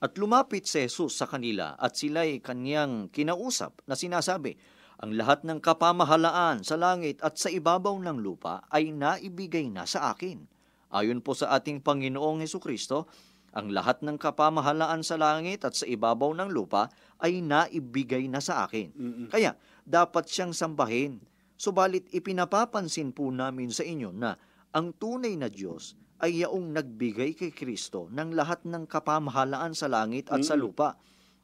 At 0.00 0.16
lumapit 0.20 0.68
si 0.68 0.84
Jesus 0.84 1.16
sa 1.16 1.24
kanila 1.24 1.76
at 1.80 1.96
sila'y 1.96 2.44
kanyang 2.44 3.08
kinausap 3.08 3.80
na 3.88 3.96
sinasabi, 3.96 4.56
ang 5.00 5.16
lahat 5.16 5.48
ng 5.48 5.64
kapamahalaan 5.64 6.60
sa 6.60 6.76
langit 6.76 7.20
at 7.24 7.40
sa 7.40 7.48
ibabaw 7.48 7.96
ng 7.96 8.20
lupa 8.20 8.64
ay 8.68 8.92
naibigay 8.92 9.72
na 9.72 9.88
sa 9.88 10.12
akin. 10.12 10.44
Ayon 10.92 11.24
po 11.24 11.32
sa 11.32 11.56
ating 11.56 11.80
Panginoong 11.80 12.44
Heso 12.44 12.60
Kristo, 12.60 13.08
ang 13.50 13.74
lahat 13.74 14.02
ng 14.06 14.14
kapamahalaan 14.14 15.02
sa 15.02 15.18
langit 15.18 15.66
at 15.66 15.74
sa 15.74 15.86
ibabaw 15.86 16.30
ng 16.38 16.50
lupa 16.54 16.86
ay 17.18 17.42
naibigay 17.42 18.30
na 18.30 18.38
sa 18.38 18.66
akin. 18.66 18.94
Kaya 19.30 19.58
dapat 19.82 20.30
siyang 20.30 20.54
sambahin. 20.54 21.18
Subalit 21.60 22.08
ipinapapansin 22.14 23.12
po 23.12 23.28
namin 23.28 23.68
sa 23.68 23.84
inyo 23.84 24.14
na 24.14 24.32
ang 24.70 24.94
tunay 24.96 25.34
na 25.36 25.50
Diyos 25.50 25.98
ay 26.20 26.44
yaong 26.44 26.76
nagbigay 26.76 27.32
kay 27.34 27.50
Kristo 27.52 28.06
ng 28.12 28.36
lahat 28.36 28.64
ng 28.68 28.84
kapamahalaan 28.86 29.72
sa 29.72 29.88
langit 29.88 30.28
at 30.28 30.44
sa 30.44 30.54
lupa 30.54 30.96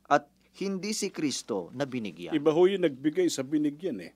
at 0.06 0.28
hindi 0.60 0.92
si 0.96 1.12
Kristo 1.12 1.72
na 1.76 1.84
binigyan. 1.84 2.32
Iba 2.32 2.52
ho 2.52 2.64
yung 2.64 2.84
nagbigay 2.84 3.28
sa 3.28 3.44
binigyan 3.44 3.98
eh. 4.04 4.12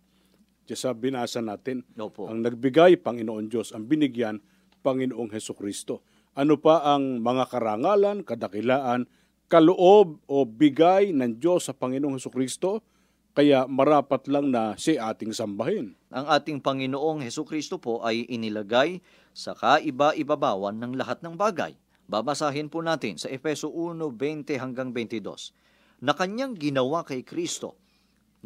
Diyan 0.64 0.78
sa 0.78 0.94
binasa 0.94 1.40
natin, 1.42 1.82
Opo. 1.98 2.30
ang 2.30 2.44
nagbigay, 2.44 3.00
Panginoon 3.00 3.50
Diyos, 3.50 3.74
ang 3.74 3.90
binigyan, 3.90 4.38
Panginoong 4.80 5.32
Heso 5.34 5.52
Kristo. 5.52 6.06
Ano 6.38 6.62
pa 6.62 6.78
ang 6.86 7.18
mga 7.18 7.50
karangalan, 7.50 8.22
kadakilaan, 8.22 9.10
kaloob 9.50 10.22
o 10.30 10.46
bigay 10.46 11.10
ng 11.10 11.42
Diyos 11.42 11.66
sa 11.66 11.74
Panginoong 11.74 12.14
Heso 12.14 12.30
Kristo? 12.30 12.86
Kaya 13.34 13.66
marapat 13.66 14.30
lang 14.30 14.54
na 14.54 14.78
si 14.78 14.94
ating 14.94 15.34
sambahin. 15.34 15.98
Ang 16.14 16.26
ating 16.30 16.62
Panginoong 16.62 17.26
Heso 17.26 17.42
Kristo 17.42 17.82
po 17.82 18.06
ay 18.06 18.30
inilagay 18.30 19.02
sa 19.34 19.58
kaiba-ibabawan 19.58 20.78
ng 20.78 20.94
lahat 20.94 21.18
ng 21.26 21.34
bagay. 21.34 21.74
Babasahin 22.06 22.70
po 22.70 22.78
natin 22.78 23.18
sa 23.18 23.26
Efeso 23.26 23.66
1:20 23.66 24.54
hanggang 24.54 24.94
22 24.94 25.50
na 25.98 26.14
kanyang 26.14 26.54
ginawa 26.54 27.02
kay 27.02 27.26
Kristo 27.26 27.74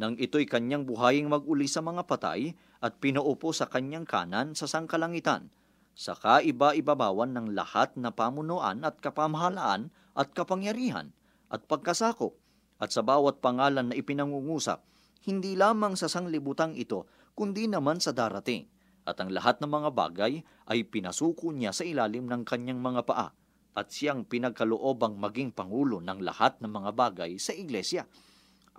nang 0.01 0.17
ito'y 0.17 0.49
kanyang 0.49 0.89
buhaying 0.89 1.29
mag-uli 1.29 1.69
sa 1.69 1.85
mga 1.85 2.09
patay 2.09 2.57
at 2.81 2.97
pinaupo 2.97 3.53
sa 3.53 3.69
kanyang 3.69 4.09
kanan 4.09 4.57
sa 4.57 4.69
sangkalangitan 4.69 5.53
sa 5.95 6.19
kaiba-ibabawan 6.19 7.31
ng 7.31 7.55
lahat 7.55 7.95
na 7.95 8.11
pamunuan 8.11 8.83
at 8.83 8.99
kapamahalaan 8.99 9.95
at 10.19 10.35
kapangyarihan 10.35 11.15
at 11.51 11.67
pagkasakop 11.71 12.35
at 12.83 12.91
sa 12.91 13.07
bawat 13.07 13.39
pangalan 13.39 13.91
na 13.91 13.97
ipinangungusap, 13.97 14.83
hindi 15.25 15.55
lamang 15.55 15.95
sa 15.95 16.11
sanglibutang 16.11 16.75
ito, 16.77 17.07
kundi 17.33 17.71
naman 17.71 18.03
sa 18.03 18.11
darating. 18.11 18.67
At 19.05 19.21
ang 19.21 19.31
lahat 19.33 19.61
ng 19.63 19.71
mga 19.71 19.91
bagay 19.95 20.33
ay 20.69 20.79
pinasuko 20.89 21.53
niya 21.53 21.71
sa 21.73 21.85
ilalim 21.87 22.27
ng 22.29 22.43
kanyang 22.45 22.81
mga 22.81 23.03
paa 23.05 23.29
at 23.75 23.87
siyang 23.91 24.25
pinagkaloobang 24.25 25.19
maging 25.19 25.51
pangulo 25.51 25.99
ng 25.99 26.23
lahat 26.23 26.63
ng 26.63 26.71
mga 26.71 26.91
bagay 26.95 27.31
sa 27.37 27.53
iglesia. 27.53 28.07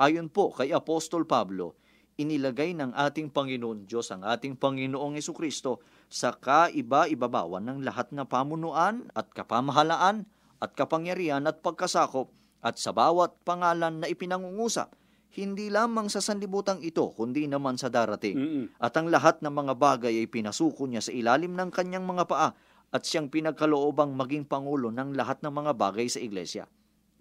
Ayon 0.02 0.32
po 0.32 0.56
kay 0.56 0.72
Apostol 0.72 1.28
Pablo, 1.28 1.78
inilagay 2.16 2.74
ng 2.74 2.96
ating 2.96 3.30
Panginoon 3.30 3.86
Diyos 3.86 4.10
ang 4.12 4.24
ating 4.24 4.56
Panginoong 4.56 5.20
Kristo 5.36 5.84
sa 6.10 6.34
kaiba-ibabawan 6.38 7.66
ng 7.66 7.80
lahat 7.84 8.14
na 8.14 8.24
pamunuan 8.24 9.10
at 9.18 9.32
kapamahalaan 9.34 10.30
at 10.62 10.72
kapangyarihan 10.78 11.44
at 11.50 11.60
pagkasakop 11.60 12.32
at 12.66 12.82
sa 12.82 12.96
bawat 12.96 13.38
pangalan 13.46 14.02
na 14.02 14.08
ipinangungusap, 14.10 14.90
hindi 15.36 15.68
lamang 15.68 16.08
sa 16.08 16.24
sanlibutan 16.24 16.80
ito, 16.80 17.12
kundi 17.12 17.46
naman 17.46 17.76
sa 17.76 17.92
darating. 17.92 18.36
Mm-mm. 18.40 18.66
At 18.80 18.96
ang 18.96 19.12
lahat 19.12 19.44
ng 19.44 19.52
mga 19.52 19.74
bagay 19.76 20.24
ay 20.24 20.28
pinasuko 20.32 20.88
niya 20.88 21.04
sa 21.04 21.12
ilalim 21.12 21.54
ng 21.54 21.70
kanyang 21.70 22.08
mga 22.08 22.24
paa 22.26 22.50
at 22.96 23.02
siyang 23.04 23.28
pinagkaloobang 23.28 24.16
maging 24.16 24.48
pangulo 24.48 24.88
ng 24.96 25.12
lahat 25.14 25.44
ng 25.44 25.52
mga 25.52 25.72
bagay 25.76 26.08
sa 26.08 26.24
iglesia. 26.24 26.64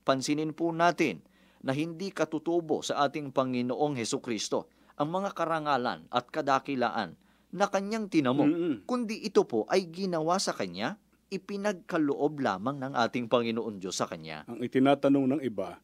Pansinin 0.06 0.54
po 0.54 0.70
natin 0.70 1.26
na 1.64 1.74
hindi 1.74 2.14
katutubo 2.14 2.84
sa 2.86 3.08
ating 3.08 3.34
Panginoong 3.34 3.98
Heso 3.98 4.22
Kristo 4.22 4.70
ang 4.94 5.10
mga 5.10 5.34
karangalan 5.34 6.06
at 6.12 6.30
kadakilaan 6.30 7.18
na 7.54 7.70
kanyang 7.70 8.10
tinamo, 8.10 8.42
Mm-mm. 8.42 8.74
kundi 8.82 9.22
ito 9.22 9.46
po 9.46 9.62
ay 9.70 9.86
ginawa 9.86 10.42
sa 10.42 10.50
kanya, 10.50 10.98
ipinagkaloob 11.30 12.42
lamang 12.42 12.82
ng 12.82 12.92
ating 12.98 13.30
Panginoon 13.30 13.78
Diyos 13.78 13.96
sa 13.96 14.10
kanya. 14.10 14.42
Ang 14.50 14.60
itinatanong 14.60 15.38
ng 15.38 15.42
iba, 15.46 15.78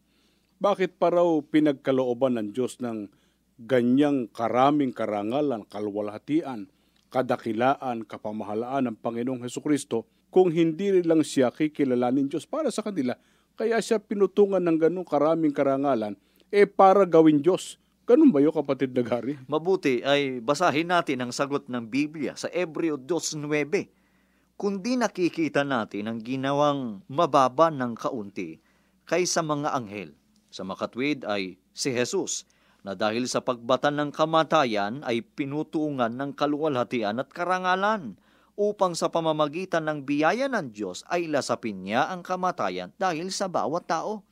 bakit 0.60 0.98
pa 1.00 1.14
raw 1.14 1.26
pinagkalooban 1.40 2.36
ng 2.36 2.48
Diyos 2.52 2.76
ng 2.82 3.08
ganyang 3.56 4.28
karaming 4.28 4.92
karangalan, 4.92 5.64
kalwalhatian, 5.64 6.68
kadakilaan, 7.08 8.04
kapamahalaan 8.04 8.92
ng 8.92 8.96
Panginoong 9.00 9.42
Heso 9.46 9.64
Kristo 9.64 10.04
kung 10.30 10.52
hindi 10.52 10.94
rin 10.94 11.08
lang 11.08 11.22
siya 11.24 11.50
kikilalanin 11.50 12.28
Diyos 12.28 12.46
para 12.46 12.70
sa 12.70 12.84
kanila. 12.84 13.18
Kaya 13.58 13.80
siya 13.82 13.98
pinutungan 13.98 14.62
ng 14.62 14.78
ganong 14.78 15.08
karaming 15.08 15.52
karangalan, 15.52 16.14
eh 16.52 16.68
para 16.68 17.08
gawin 17.08 17.42
Diyos. 17.42 17.79
Ganun 18.10 18.34
ba 18.34 18.42
yun, 18.42 18.50
kapatid 18.50 18.90
na 18.90 19.06
Gary? 19.06 19.38
Mabuti 19.46 20.02
ay 20.02 20.42
basahin 20.42 20.90
natin 20.90 21.22
ang 21.22 21.30
sagot 21.30 21.70
ng 21.70 21.86
Biblia 21.86 22.34
sa 22.34 22.50
Ebreo 22.50 22.98
2.9. 22.98 23.38
Kundi 24.58 24.98
nakikita 24.98 25.62
natin 25.62 26.10
ang 26.10 26.18
ginawang 26.18 27.06
mababa 27.06 27.70
ng 27.70 27.94
kaunti 27.94 28.58
kaysa 29.06 29.46
mga 29.46 29.78
anghel. 29.78 30.10
Sa 30.50 30.66
makatwid 30.66 31.22
ay 31.22 31.62
si 31.70 31.94
Jesus 31.94 32.50
na 32.82 32.98
dahil 32.98 33.30
sa 33.30 33.46
pagbatan 33.46 34.02
ng 34.02 34.10
kamatayan 34.10 35.06
ay 35.06 35.22
pinutungan 35.22 36.10
ng 36.10 36.34
kaluwalhatian 36.34 37.22
at 37.22 37.30
karangalan 37.30 38.18
upang 38.58 38.98
sa 38.98 39.06
pamamagitan 39.06 39.86
ng 39.86 40.02
biyaya 40.02 40.50
ng 40.50 40.74
Diyos 40.74 41.06
ay 41.06 41.30
lasapin 41.30 41.86
niya 41.86 42.10
ang 42.10 42.26
kamatayan 42.26 42.90
dahil 42.98 43.30
sa 43.30 43.46
bawat 43.46 43.86
tao. 43.86 44.26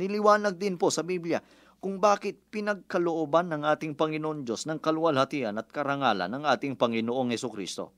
Niliwanag 0.00 0.56
din 0.56 0.80
po 0.80 0.88
sa 0.88 1.04
Biblia 1.04 1.44
kung 1.78 2.02
bakit 2.02 2.42
pinagkalooban 2.50 3.54
ng 3.54 3.62
ating 3.62 3.94
Panginoon 3.94 4.42
Diyos 4.42 4.66
ng 4.66 4.82
kaluwalhatian 4.82 5.54
at 5.62 5.70
karangalan 5.70 6.30
ng 6.30 6.42
ating 6.42 6.74
Panginoong 6.74 7.30
Yeso 7.30 7.50
Kristo. 7.54 7.94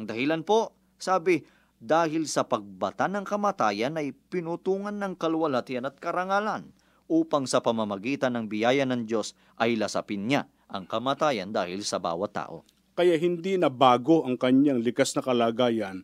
Ang 0.00 0.08
dahilan 0.08 0.42
po, 0.48 0.72
sabi, 0.96 1.44
dahil 1.78 2.26
sa 2.26 2.48
pagbata 2.48 3.06
ng 3.06 3.22
kamatayan 3.28 4.00
ay 4.00 4.16
pinutungan 4.32 4.96
ng 4.96 5.14
kaluwalhatian 5.20 5.86
at 5.86 6.00
karangalan 6.00 6.72
upang 7.08 7.44
sa 7.44 7.60
pamamagitan 7.60 8.34
ng 8.34 8.44
biyaya 8.50 8.88
ng 8.88 9.04
Diyos 9.04 9.36
ay 9.60 9.76
lasapin 9.76 10.26
niya 10.28 10.48
ang 10.68 10.84
kamatayan 10.84 11.52
dahil 11.52 11.84
sa 11.84 12.00
bawat 12.00 12.32
tao. 12.36 12.64
Kaya 12.98 13.14
hindi 13.14 13.54
na 13.56 13.70
bago 13.70 14.26
ang 14.26 14.34
kanyang 14.34 14.82
likas 14.82 15.14
na 15.14 15.22
kalagayan 15.22 16.02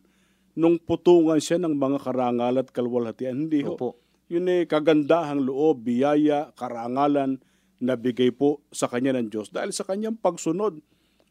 nung 0.55 0.79
putungan 0.79 1.43
siya 1.43 1.59
ng 1.59 1.75
mga 1.75 1.99
karangal 2.07 2.63
at 2.63 2.71
kalwalhatian. 2.71 3.45
Hindi 3.45 3.67
ho. 3.67 3.75
Yun 4.25 4.49
eh, 4.49 4.65
kagandahang 4.65 5.45
loob, 5.45 5.85
biyaya, 5.85 6.49
karangalan 6.57 7.37
na 7.77 7.93
bigay 7.93 8.33
po 8.33 8.65
sa 8.73 8.89
kanya 8.89 9.13
ng 9.19 9.29
Diyos 9.29 9.53
dahil 9.53 9.69
sa 9.69 9.85
kanyang 9.85 10.17
pagsunod 10.17 10.81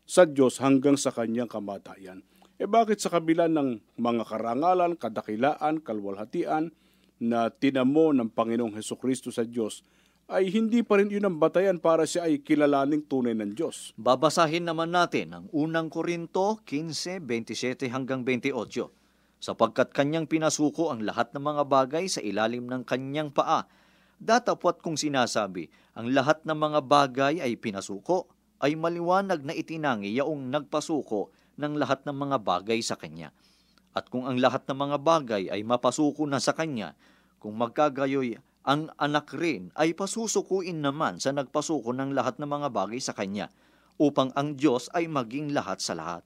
sa 0.05 0.29
Diyos 0.29 0.61
hanggang 0.61 0.95
sa 0.95 1.11
kanyang 1.11 1.51
kamatayan. 1.51 2.23
Eh 2.55 2.71
bakit 2.71 3.03
sa 3.03 3.11
kabila 3.11 3.51
ng 3.51 3.99
mga 3.99 4.23
karangalan, 4.31 4.95
kadakilaan, 4.95 5.83
kalwalhatian 5.83 6.71
na 7.19 7.51
tinamo 7.51 8.15
ng 8.15 8.31
Panginoong 8.31 8.79
Heso 8.79 8.95
Kristo 8.95 9.35
sa 9.35 9.43
Diyos, 9.43 9.83
ay 10.31 10.49
hindi 10.49 10.81
pa 10.81 10.97
rin 10.97 11.11
yun 11.13 11.27
ang 11.27 11.37
batayan 11.37 11.77
para 11.77 12.09
siya 12.09 12.25
ay 12.31 12.41
kilalaning 12.41 13.05
tunay 13.05 13.37
ng 13.37 13.53
Diyos. 13.53 13.93
Babasahin 13.99 14.65
naman 14.65 14.95
natin 14.95 15.35
ang 15.37 15.47
unang 15.53 15.93
Korinto 15.93 16.63
15, 16.65 17.21
27 17.21 17.93
hanggang 17.93 18.25
28. 18.25 19.04
Sapagkat 19.45 19.93
kanyang 19.93 20.25
pinasuko 20.25 20.89
ang 20.89 21.05
lahat 21.05 21.37
ng 21.37 21.45
mga 21.45 21.69
bagay 21.69 22.09
sa 22.09 22.25
ilalim 22.25 22.65
ng 22.65 22.81
kanyang 22.81 23.29
paa. 23.29 23.69
Datapwat 24.17 24.81
kong 24.81 24.97
sinasabi, 24.97 25.69
ang 25.93 26.17
lahat 26.17 26.49
ng 26.49 26.57
mga 26.57 26.81
bagay 26.81 27.35
ay 27.45 27.61
pinasuko, 27.61 28.25
ay 28.65 28.73
maliwanag 28.73 29.45
na 29.45 29.53
itinangi 29.53 30.17
yaong 30.17 30.49
nagpasuko 30.49 31.29
ng 31.61 31.77
lahat 31.77 32.09
ng 32.09 32.17
mga 32.17 32.41
bagay 32.41 32.81
sa 32.81 32.97
kanya. 32.97 33.37
At 33.93 34.09
kung 34.09 34.25
ang 34.25 34.41
lahat 34.41 34.65
ng 34.65 34.81
mga 34.81 34.97
bagay 35.05 35.53
ay 35.53 35.61
mapasuko 35.61 36.25
na 36.25 36.41
sa 36.41 36.57
kanya, 36.57 36.97
kung 37.37 37.61
magkagayoy 37.61 38.41
ang 38.65 38.89
anak 38.97 39.29
rin 39.37 39.69
ay 39.77 39.93
pasusukuin 39.93 40.81
naman 40.81 41.21
sa 41.21 41.37
nagpasuko 41.37 41.93
ng 41.93 42.17
lahat 42.17 42.41
ng 42.41 42.49
mga 42.49 42.69
bagay 42.73 42.97
sa 42.97 43.13
kanya, 43.13 43.53
upang 44.01 44.33
ang 44.41 44.57
Diyos 44.57 44.89
ay 44.97 45.05
maging 45.05 45.53
lahat 45.53 45.85
sa 45.85 45.93
lahat. 45.93 46.25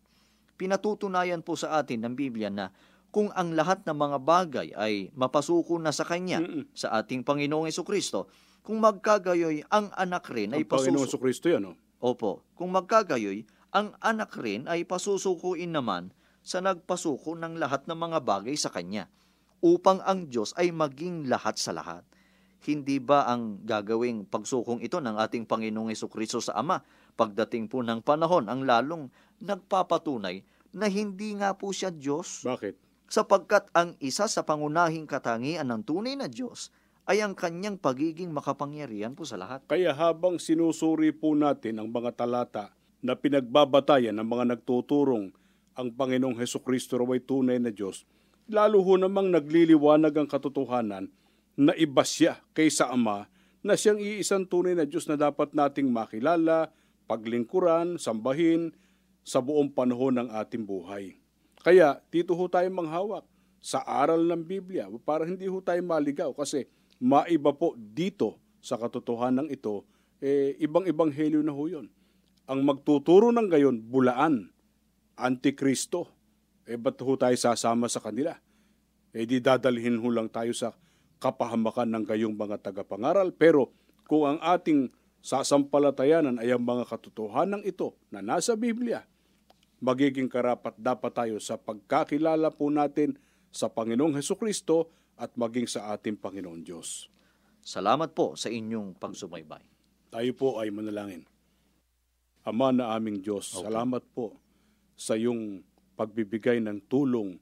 Pinatutunayan 0.55 1.43
po 1.43 1.59
sa 1.59 1.83
atin 1.83 2.07
ng 2.07 2.15
Biblia 2.15 2.47
na 2.47 2.71
kung 3.09 3.33
ang 3.33 3.57
lahat 3.57 3.85
ng 3.89 3.97
mga 3.97 4.19
bagay 4.21 4.69
ay 4.77 5.09
mapasuko 5.17 5.81
na 5.81 5.93
sa 5.93 6.05
Kanya, 6.05 6.45
Mm-mm. 6.45 6.69
sa 6.77 7.01
ating 7.01 7.25
Panginoong 7.25 7.73
Kristo, 7.85 8.29
kung 8.61 8.85
magkagayoy 8.85 9.65
ang 9.73 9.89
anak 9.97 10.29
rin 10.29 10.53
ay 10.53 10.65
Ang 10.65 10.69
Panginoong 10.69 11.09
pasusuko. 11.09 11.17
Heso 11.17 11.19
Kristo 11.21 11.47
yan. 11.49 11.73
Oh. 11.73 11.77
Opo, 12.13 12.45
kung 12.53 12.69
magkagayoy, 12.77 13.49
ang 13.73 13.97
anak 14.05 14.37
rin 14.37 14.69
ay 14.69 14.85
pasusukuin 14.85 15.73
naman 15.73 16.13
sa 16.45 16.61
nagpasuko 16.61 17.37
ng 17.37 17.57
lahat 17.61 17.85
ng 17.89 17.97
mga 17.97 18.19
bagay 18.25 18.57
sa 18.57 18.69
Kanya, 18.69 19.09
upang 19.65 20.05
ang 20.05 20.29
Diyos 20.29 20.55
ay 20.55 20.71
maging 20.71 21.27
lahat 21.27 21.59
sa 21.59 21.75
lahat. 21.75 22.05
Hindi 22.59 22.99
ba 22.99 23.27
ang 23.27 23.63
gagawing 23.63 24.27
pagsukong 24.27 24.83
ito 24.83 24.99
ng 24.99 25.15
ating 25.15 25.47
Panginoong 25.47 25.95
Kristo 25.95 26.43
sa 26.43 26.59
Ama 26.59 26.83
pagdating 27.15 27.71
po 27.71 27.83
ng 27.83 28.03
panahon 28.03 28.51
ang 28.51 28.67
lalong 28.67 29.11
nagpapatunay 29.43 30.43
na 30.75 30.87
hindi 30.91 31.39
nga 31.39 31.55
po 31.55 31.71
siya 31.71 31.95
Diyos 31.95 32.43
Bakit? 32.43 32.88
Sapagkat 33.09 33.73
ang 33.73 33.97
isa 33.99 34.29
sa 34.29 34.45
pangunahing 34.45 35.09
katangian 35.09 35.67
ng 35.67 35.83
tunay 35.83 36.15
na 36.15 36.29
Diyos 36.29 36.69
ay 37.09 37.25
ang 37.25 37.33
kanyang 37.33 37.81
pagiging 37.81 38.29
makapangyarihan 38.29 39.17
po 39.17 39.25
sa 39.25 39.41
lahat. 39.41 39.65
Kaya 39.65 39.97
habang 39.97 40.37
sinusuri 40.37 41.17
po 41.17 41.33
natin 41.33 41.81
ang 41.81 41.89
mga 41.89 42.13
talata 42.13 42.77
na 43.01 43.17
pinagbabatayan 43.17 44.13
ng 44.13 44.29
mga 44.29 44.45
nagtuturong 44.55 45.33
ang 45.73 45.89
Panginoong 45.95 46.37
Heso 46.37 46.61
Kristo 46.61 47.01
raw 47.01 47.09
ay 47.17 47.25
tunay 47.25 47.57
na 47.57 47.73
Diyos, 47.73 48.05
lalo 48.51 48.85
ho 48.85 48.95
namang 49.01 49.33
nagliliwanag 49.33 50.13
ang 50.13 50.29
katotohanan 50.29 51.09
na 51.59 51.73
iba 51.79 52.03
siya 52.03 52.43
kaysa 52.53 52.91
Ama 52.91 53.31
na 53.63 53.75
siyang 53.75 53.99
iisang 53.99 54.47
tunay 54.47 54.75
na 54.75 54.87
Diyos 54.87 55.11
na 55.11 55.19
dapat 55.19 55.55
nating 55.55 55.91
makilala, 55.91 56.71
paglingkuran, 57.11 57.99
sambahin 57.99 58.75
sa 59.27 59.43
buong 59.43 59.75
panahon 59.75 60.23
ng 60.23 60.29
ating 60.35 60.63
buhay. 60.67 61.18
Kaya 61.63 61.99
dito 62.09 62.35
ho 62.39 62.45
tayo 62.47 62.69
manghawak 62.71 63.27
sa 63.59 63.83
aral 63.83 64.23
ng 64.23 64.43
Biblia 64.47 64.87
para 65.03 65.27
hindi 65.27 65.51
ho 65.51 65.59
tayo 65.59 65.83
maligaw 65.83 66.31
kasi 66.31 66.71
maiba 67.03 67.51
po 67.55 67.75
dito 67.75 68.39
sa 68.59 68.79
katotohanan 68.79 69.51
ito, 69.51 69.87
eh, 70.19 70.59
ibang-ibang 70.59 71.15
helyo 71.15 71.43
na 71.43 71.55
ho 71.55 71.65
yun. 71.71 71.87
Ang 72.49 72.67
magtuturo 72.67 73.31
ng 73.31 73.47
gayon, 73.47 73.77
bulaan, 73.87 74.51
antikristo, 75.15 76.11
eh 76.67 76.77
ba't 76.77 76.99
ho 77.01 77.15
tayo 77.15 77.37
sasama 77.39 77.87
sa 77.87 78.03
kanila? 78.03 78.35
Eh 79.15 79.25
di 79.25 79.41
dadalhin 79.41 79.99
ho 79.99 80.09
lang 80.11 80.29
tayo 80.29 80.53
sa 80.53 80.75
kapahamakan 81.19 81.91
ng 81.99 82.05
gayong 82.07 82.37
mga 82.37 82.61
tagapangaral. 82.63 83.35
Pero 83.35 83.75
kung 84.07 84.29
ang 84.29 84.39
ating 84.43 84.93
sasampalatayanan 85.25 86.39
ay 86.39 86.55
ang 86.55 86.63
mga 86.63 86.87
katotohanan 86.87 87.65
ito 87.67 87.99
na 88.13 88.23
nasa 88.23 88.55
Biblia, 88.55 89.03
magiging 89.79 90.27
karapat 90.27 90.75
dapat 90.79 91.13
tayo 91.15 91.37
sa 91.39 91.55
pagkakilala 91.59 92.51
po 92.51 92.71
natin 92.71 93.15
sa 93.55 93.71
Panginoong 93.71 94.19
Heso 94.19 94.35
Kristo 94.35 94.91
at 95.19 95.35
maging 95.35 95.67
sa 95.67 95.95
ating 95.95 96.19
Panginoon 96.19 96.63
Diyos. 96.63 97.11
Salamat 97.63 98.15
po 98.15 98.39
sa 98.39 98.51
inyong 98.51 98.95
pagsubaybay. 98.99 99.63
Tayo 100.09 100.31
po 100.35 100.63
ay 100.63 100.71
manalangin. 100.71 101.27
Ama 102.47 102.73
na 102.73 102.97
aming 102.97 103.21
Diyos, 103.21 103.53
Opo. 103.53 103.69
salamat 103.69 104.03
po 104.15 104.27
sa 104.97 105.19
iyong 105.19 105.61
pagbibigay 105.99 106.63
ng 106.65 106.81
tulong 106.89 107.37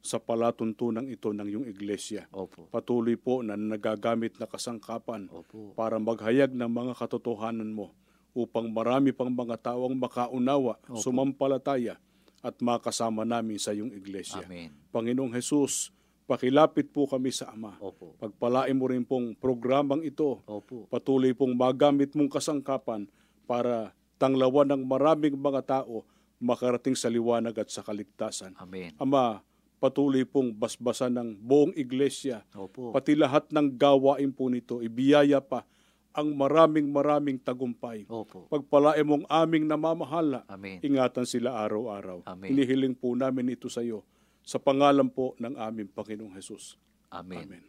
sa 0.00 0.16
palatuntunan 0.16 1.04
ito 1.06 1.30
ng 1.30 1.46
iyong 1.46 1.66
iglesia. 1.68 2.24
Opo. 2.32 2.66
Patuloy 2.72 3.20
po 3.20 3.44
na 3.44 3.54
nagagamit 3.54 4.40
na 4.40 4.48
kasangkapan 4.48 5.28
Opo. 5.28 5.76
para 5.76 6.00
maghayag 6.00 6.50
ng 6.56 6.66
mga 6.66 6.96
katotohanan 6.96 7.70
mo 7.70 7.92
upang 8.34 8.70
marami 8.70 9.10
pang 9.10 9.30
mga 9.30 9.72
taong 9.72 9.94
makaunawa, 9.94 10.78
Opo. 10.86 11.02
sumampalataya 11.02 11.98
at 12.40 12.56
makasama 12.62 13.26
namin 13.26 13.60
sa 13.60 13.74
iyong 13.74 13.92
iglesia. 13.92 14.40
Amen. 14.46 14.72
Panginoong 14.94 15.34
Jesus, 15.36 15.92
pakilapit 16.24 16.88
po 16.88 17.04
kami 17.04 17.34
sa 17.34 17.52
Ama. 17.52 17.76
Opo. 17.82 18.16
Pagpalain 18.16 18.72
mo 18.72 18.88
rin 18.88 19.04
pong 19.04 19.36
programang 19.36 20.00
ito 20.06 20.40
Opo. 20.46 20.86
patuloy 20.88 21.34
pong 21.36 21.58
magamit 21.58 22.14
mong 22.16 22.32
kasangkapan 22.32 23.10
para 23.44 23.92
tanglawan 24.16 24.68
ng 24.72 24.82
maraming 24.86 25.34
mga 25.36 25.62
tao 25.66 26.06
makarating 26.40 26.96
sa 26.96 27.12
liwanag 27.12 27.52
at 27.60 27.68
sa 27.68 27.84
kaligtasan. 27.84 28.56
Amen. 28.56 28.96
Ama, 28.96 29.44
patuloy 29.76 30.24
pong 30.24 30.56
basbasan 30.56 31.12
ng 31.16 31.28
buong 31.40 31.72
iglesia, 31.76 32.44
Opo. 32.56 32.92
pati 32.92 33.12
lahat 33.12 33.52
ng 33.52 33.76
gawain 33.76 34.32
po 34.32 34.48
nito, 34.48 34.80
ibiyaya 34.80 35.40
pa 35.44 35.68
ang 36.10 36.34
maraming 36.34 36.90
maraming 36.90 37.38
tagumpay. 37.38 38.06
Opo. 38.10 38.50
Pagpalain 38.50 39.06
mong 39.06 39.24
aming 39.30 39.64
namamahala, 39.66 40.42
Amen. 40.50 40.82
ingatan 40.82 41.26
sila 41.26 41.54
araw-araw. 41.62 42.26
Amen. 42.26 42.50
Inihiling 42.50 42.98
po 42.98 43.14
namin 43.14 43.54
ito 43.54 43.70
sa 43.70 43.82
iyo 43.82 44.02
sa 44.42 44.58
pangalan 44.58 45.06
po 45.06 45.38
ng 45.38 45.54
aming 45.54 45.88
Panginoong 45.94 46.34
Jesus. 46.34 46.74
Amen. 47.14 47.46
Amen. 47.46 47.64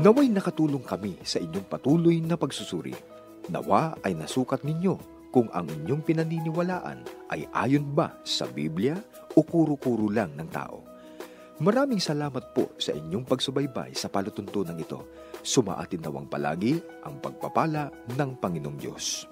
Naway 0.00 0.32
nakatulong 0.32 0.80
kami 0.80 1.20
sa 1.20 1.36
inyong 1.36 1.68
patuloy 1.68 2.24
na 2.24 2.40
pagsusuri. 2.40 2.96
Nawa 3.52 4.00
ay 4.00 4.16
nasukat 4.16 4.64
ninyo 4.64 4.96
kung 5.28 5.52
ang 5.52 5.68
inyong 5.68 6.00
pinaniniwalaan 6.00 7.04
ay 7.28 7.44
ayon 7.52 7.84
ba 7.92 8.16
sa 8.24 8.48
Biblia 8.48 8.96
o 9.36 9.44
kuro-kuro 9.44 10.08
lang 10.08 10.32
ng 10.40 10.48
tao. 10.48 10.89
Maraming 11.60 12.00
salamat 12.00 12.56
po 12.56 12.72
sa 12.80 12.96
inyong 12.96 13.28
pagsubaybay 13.28 13.92
sa 13.92 14.08
palatuntunan 14.08 14.80
ito. 14.80 15.04
Sumaatin 15.44 16.00
nawang 16.00 16.24
palagi 16.24 16.80
ang 17.04 17.20
pagpapala 17.20 17.92
ng 18.16 18.30
Panginoong 18.40 18.78
Diyos. 18.80 19.28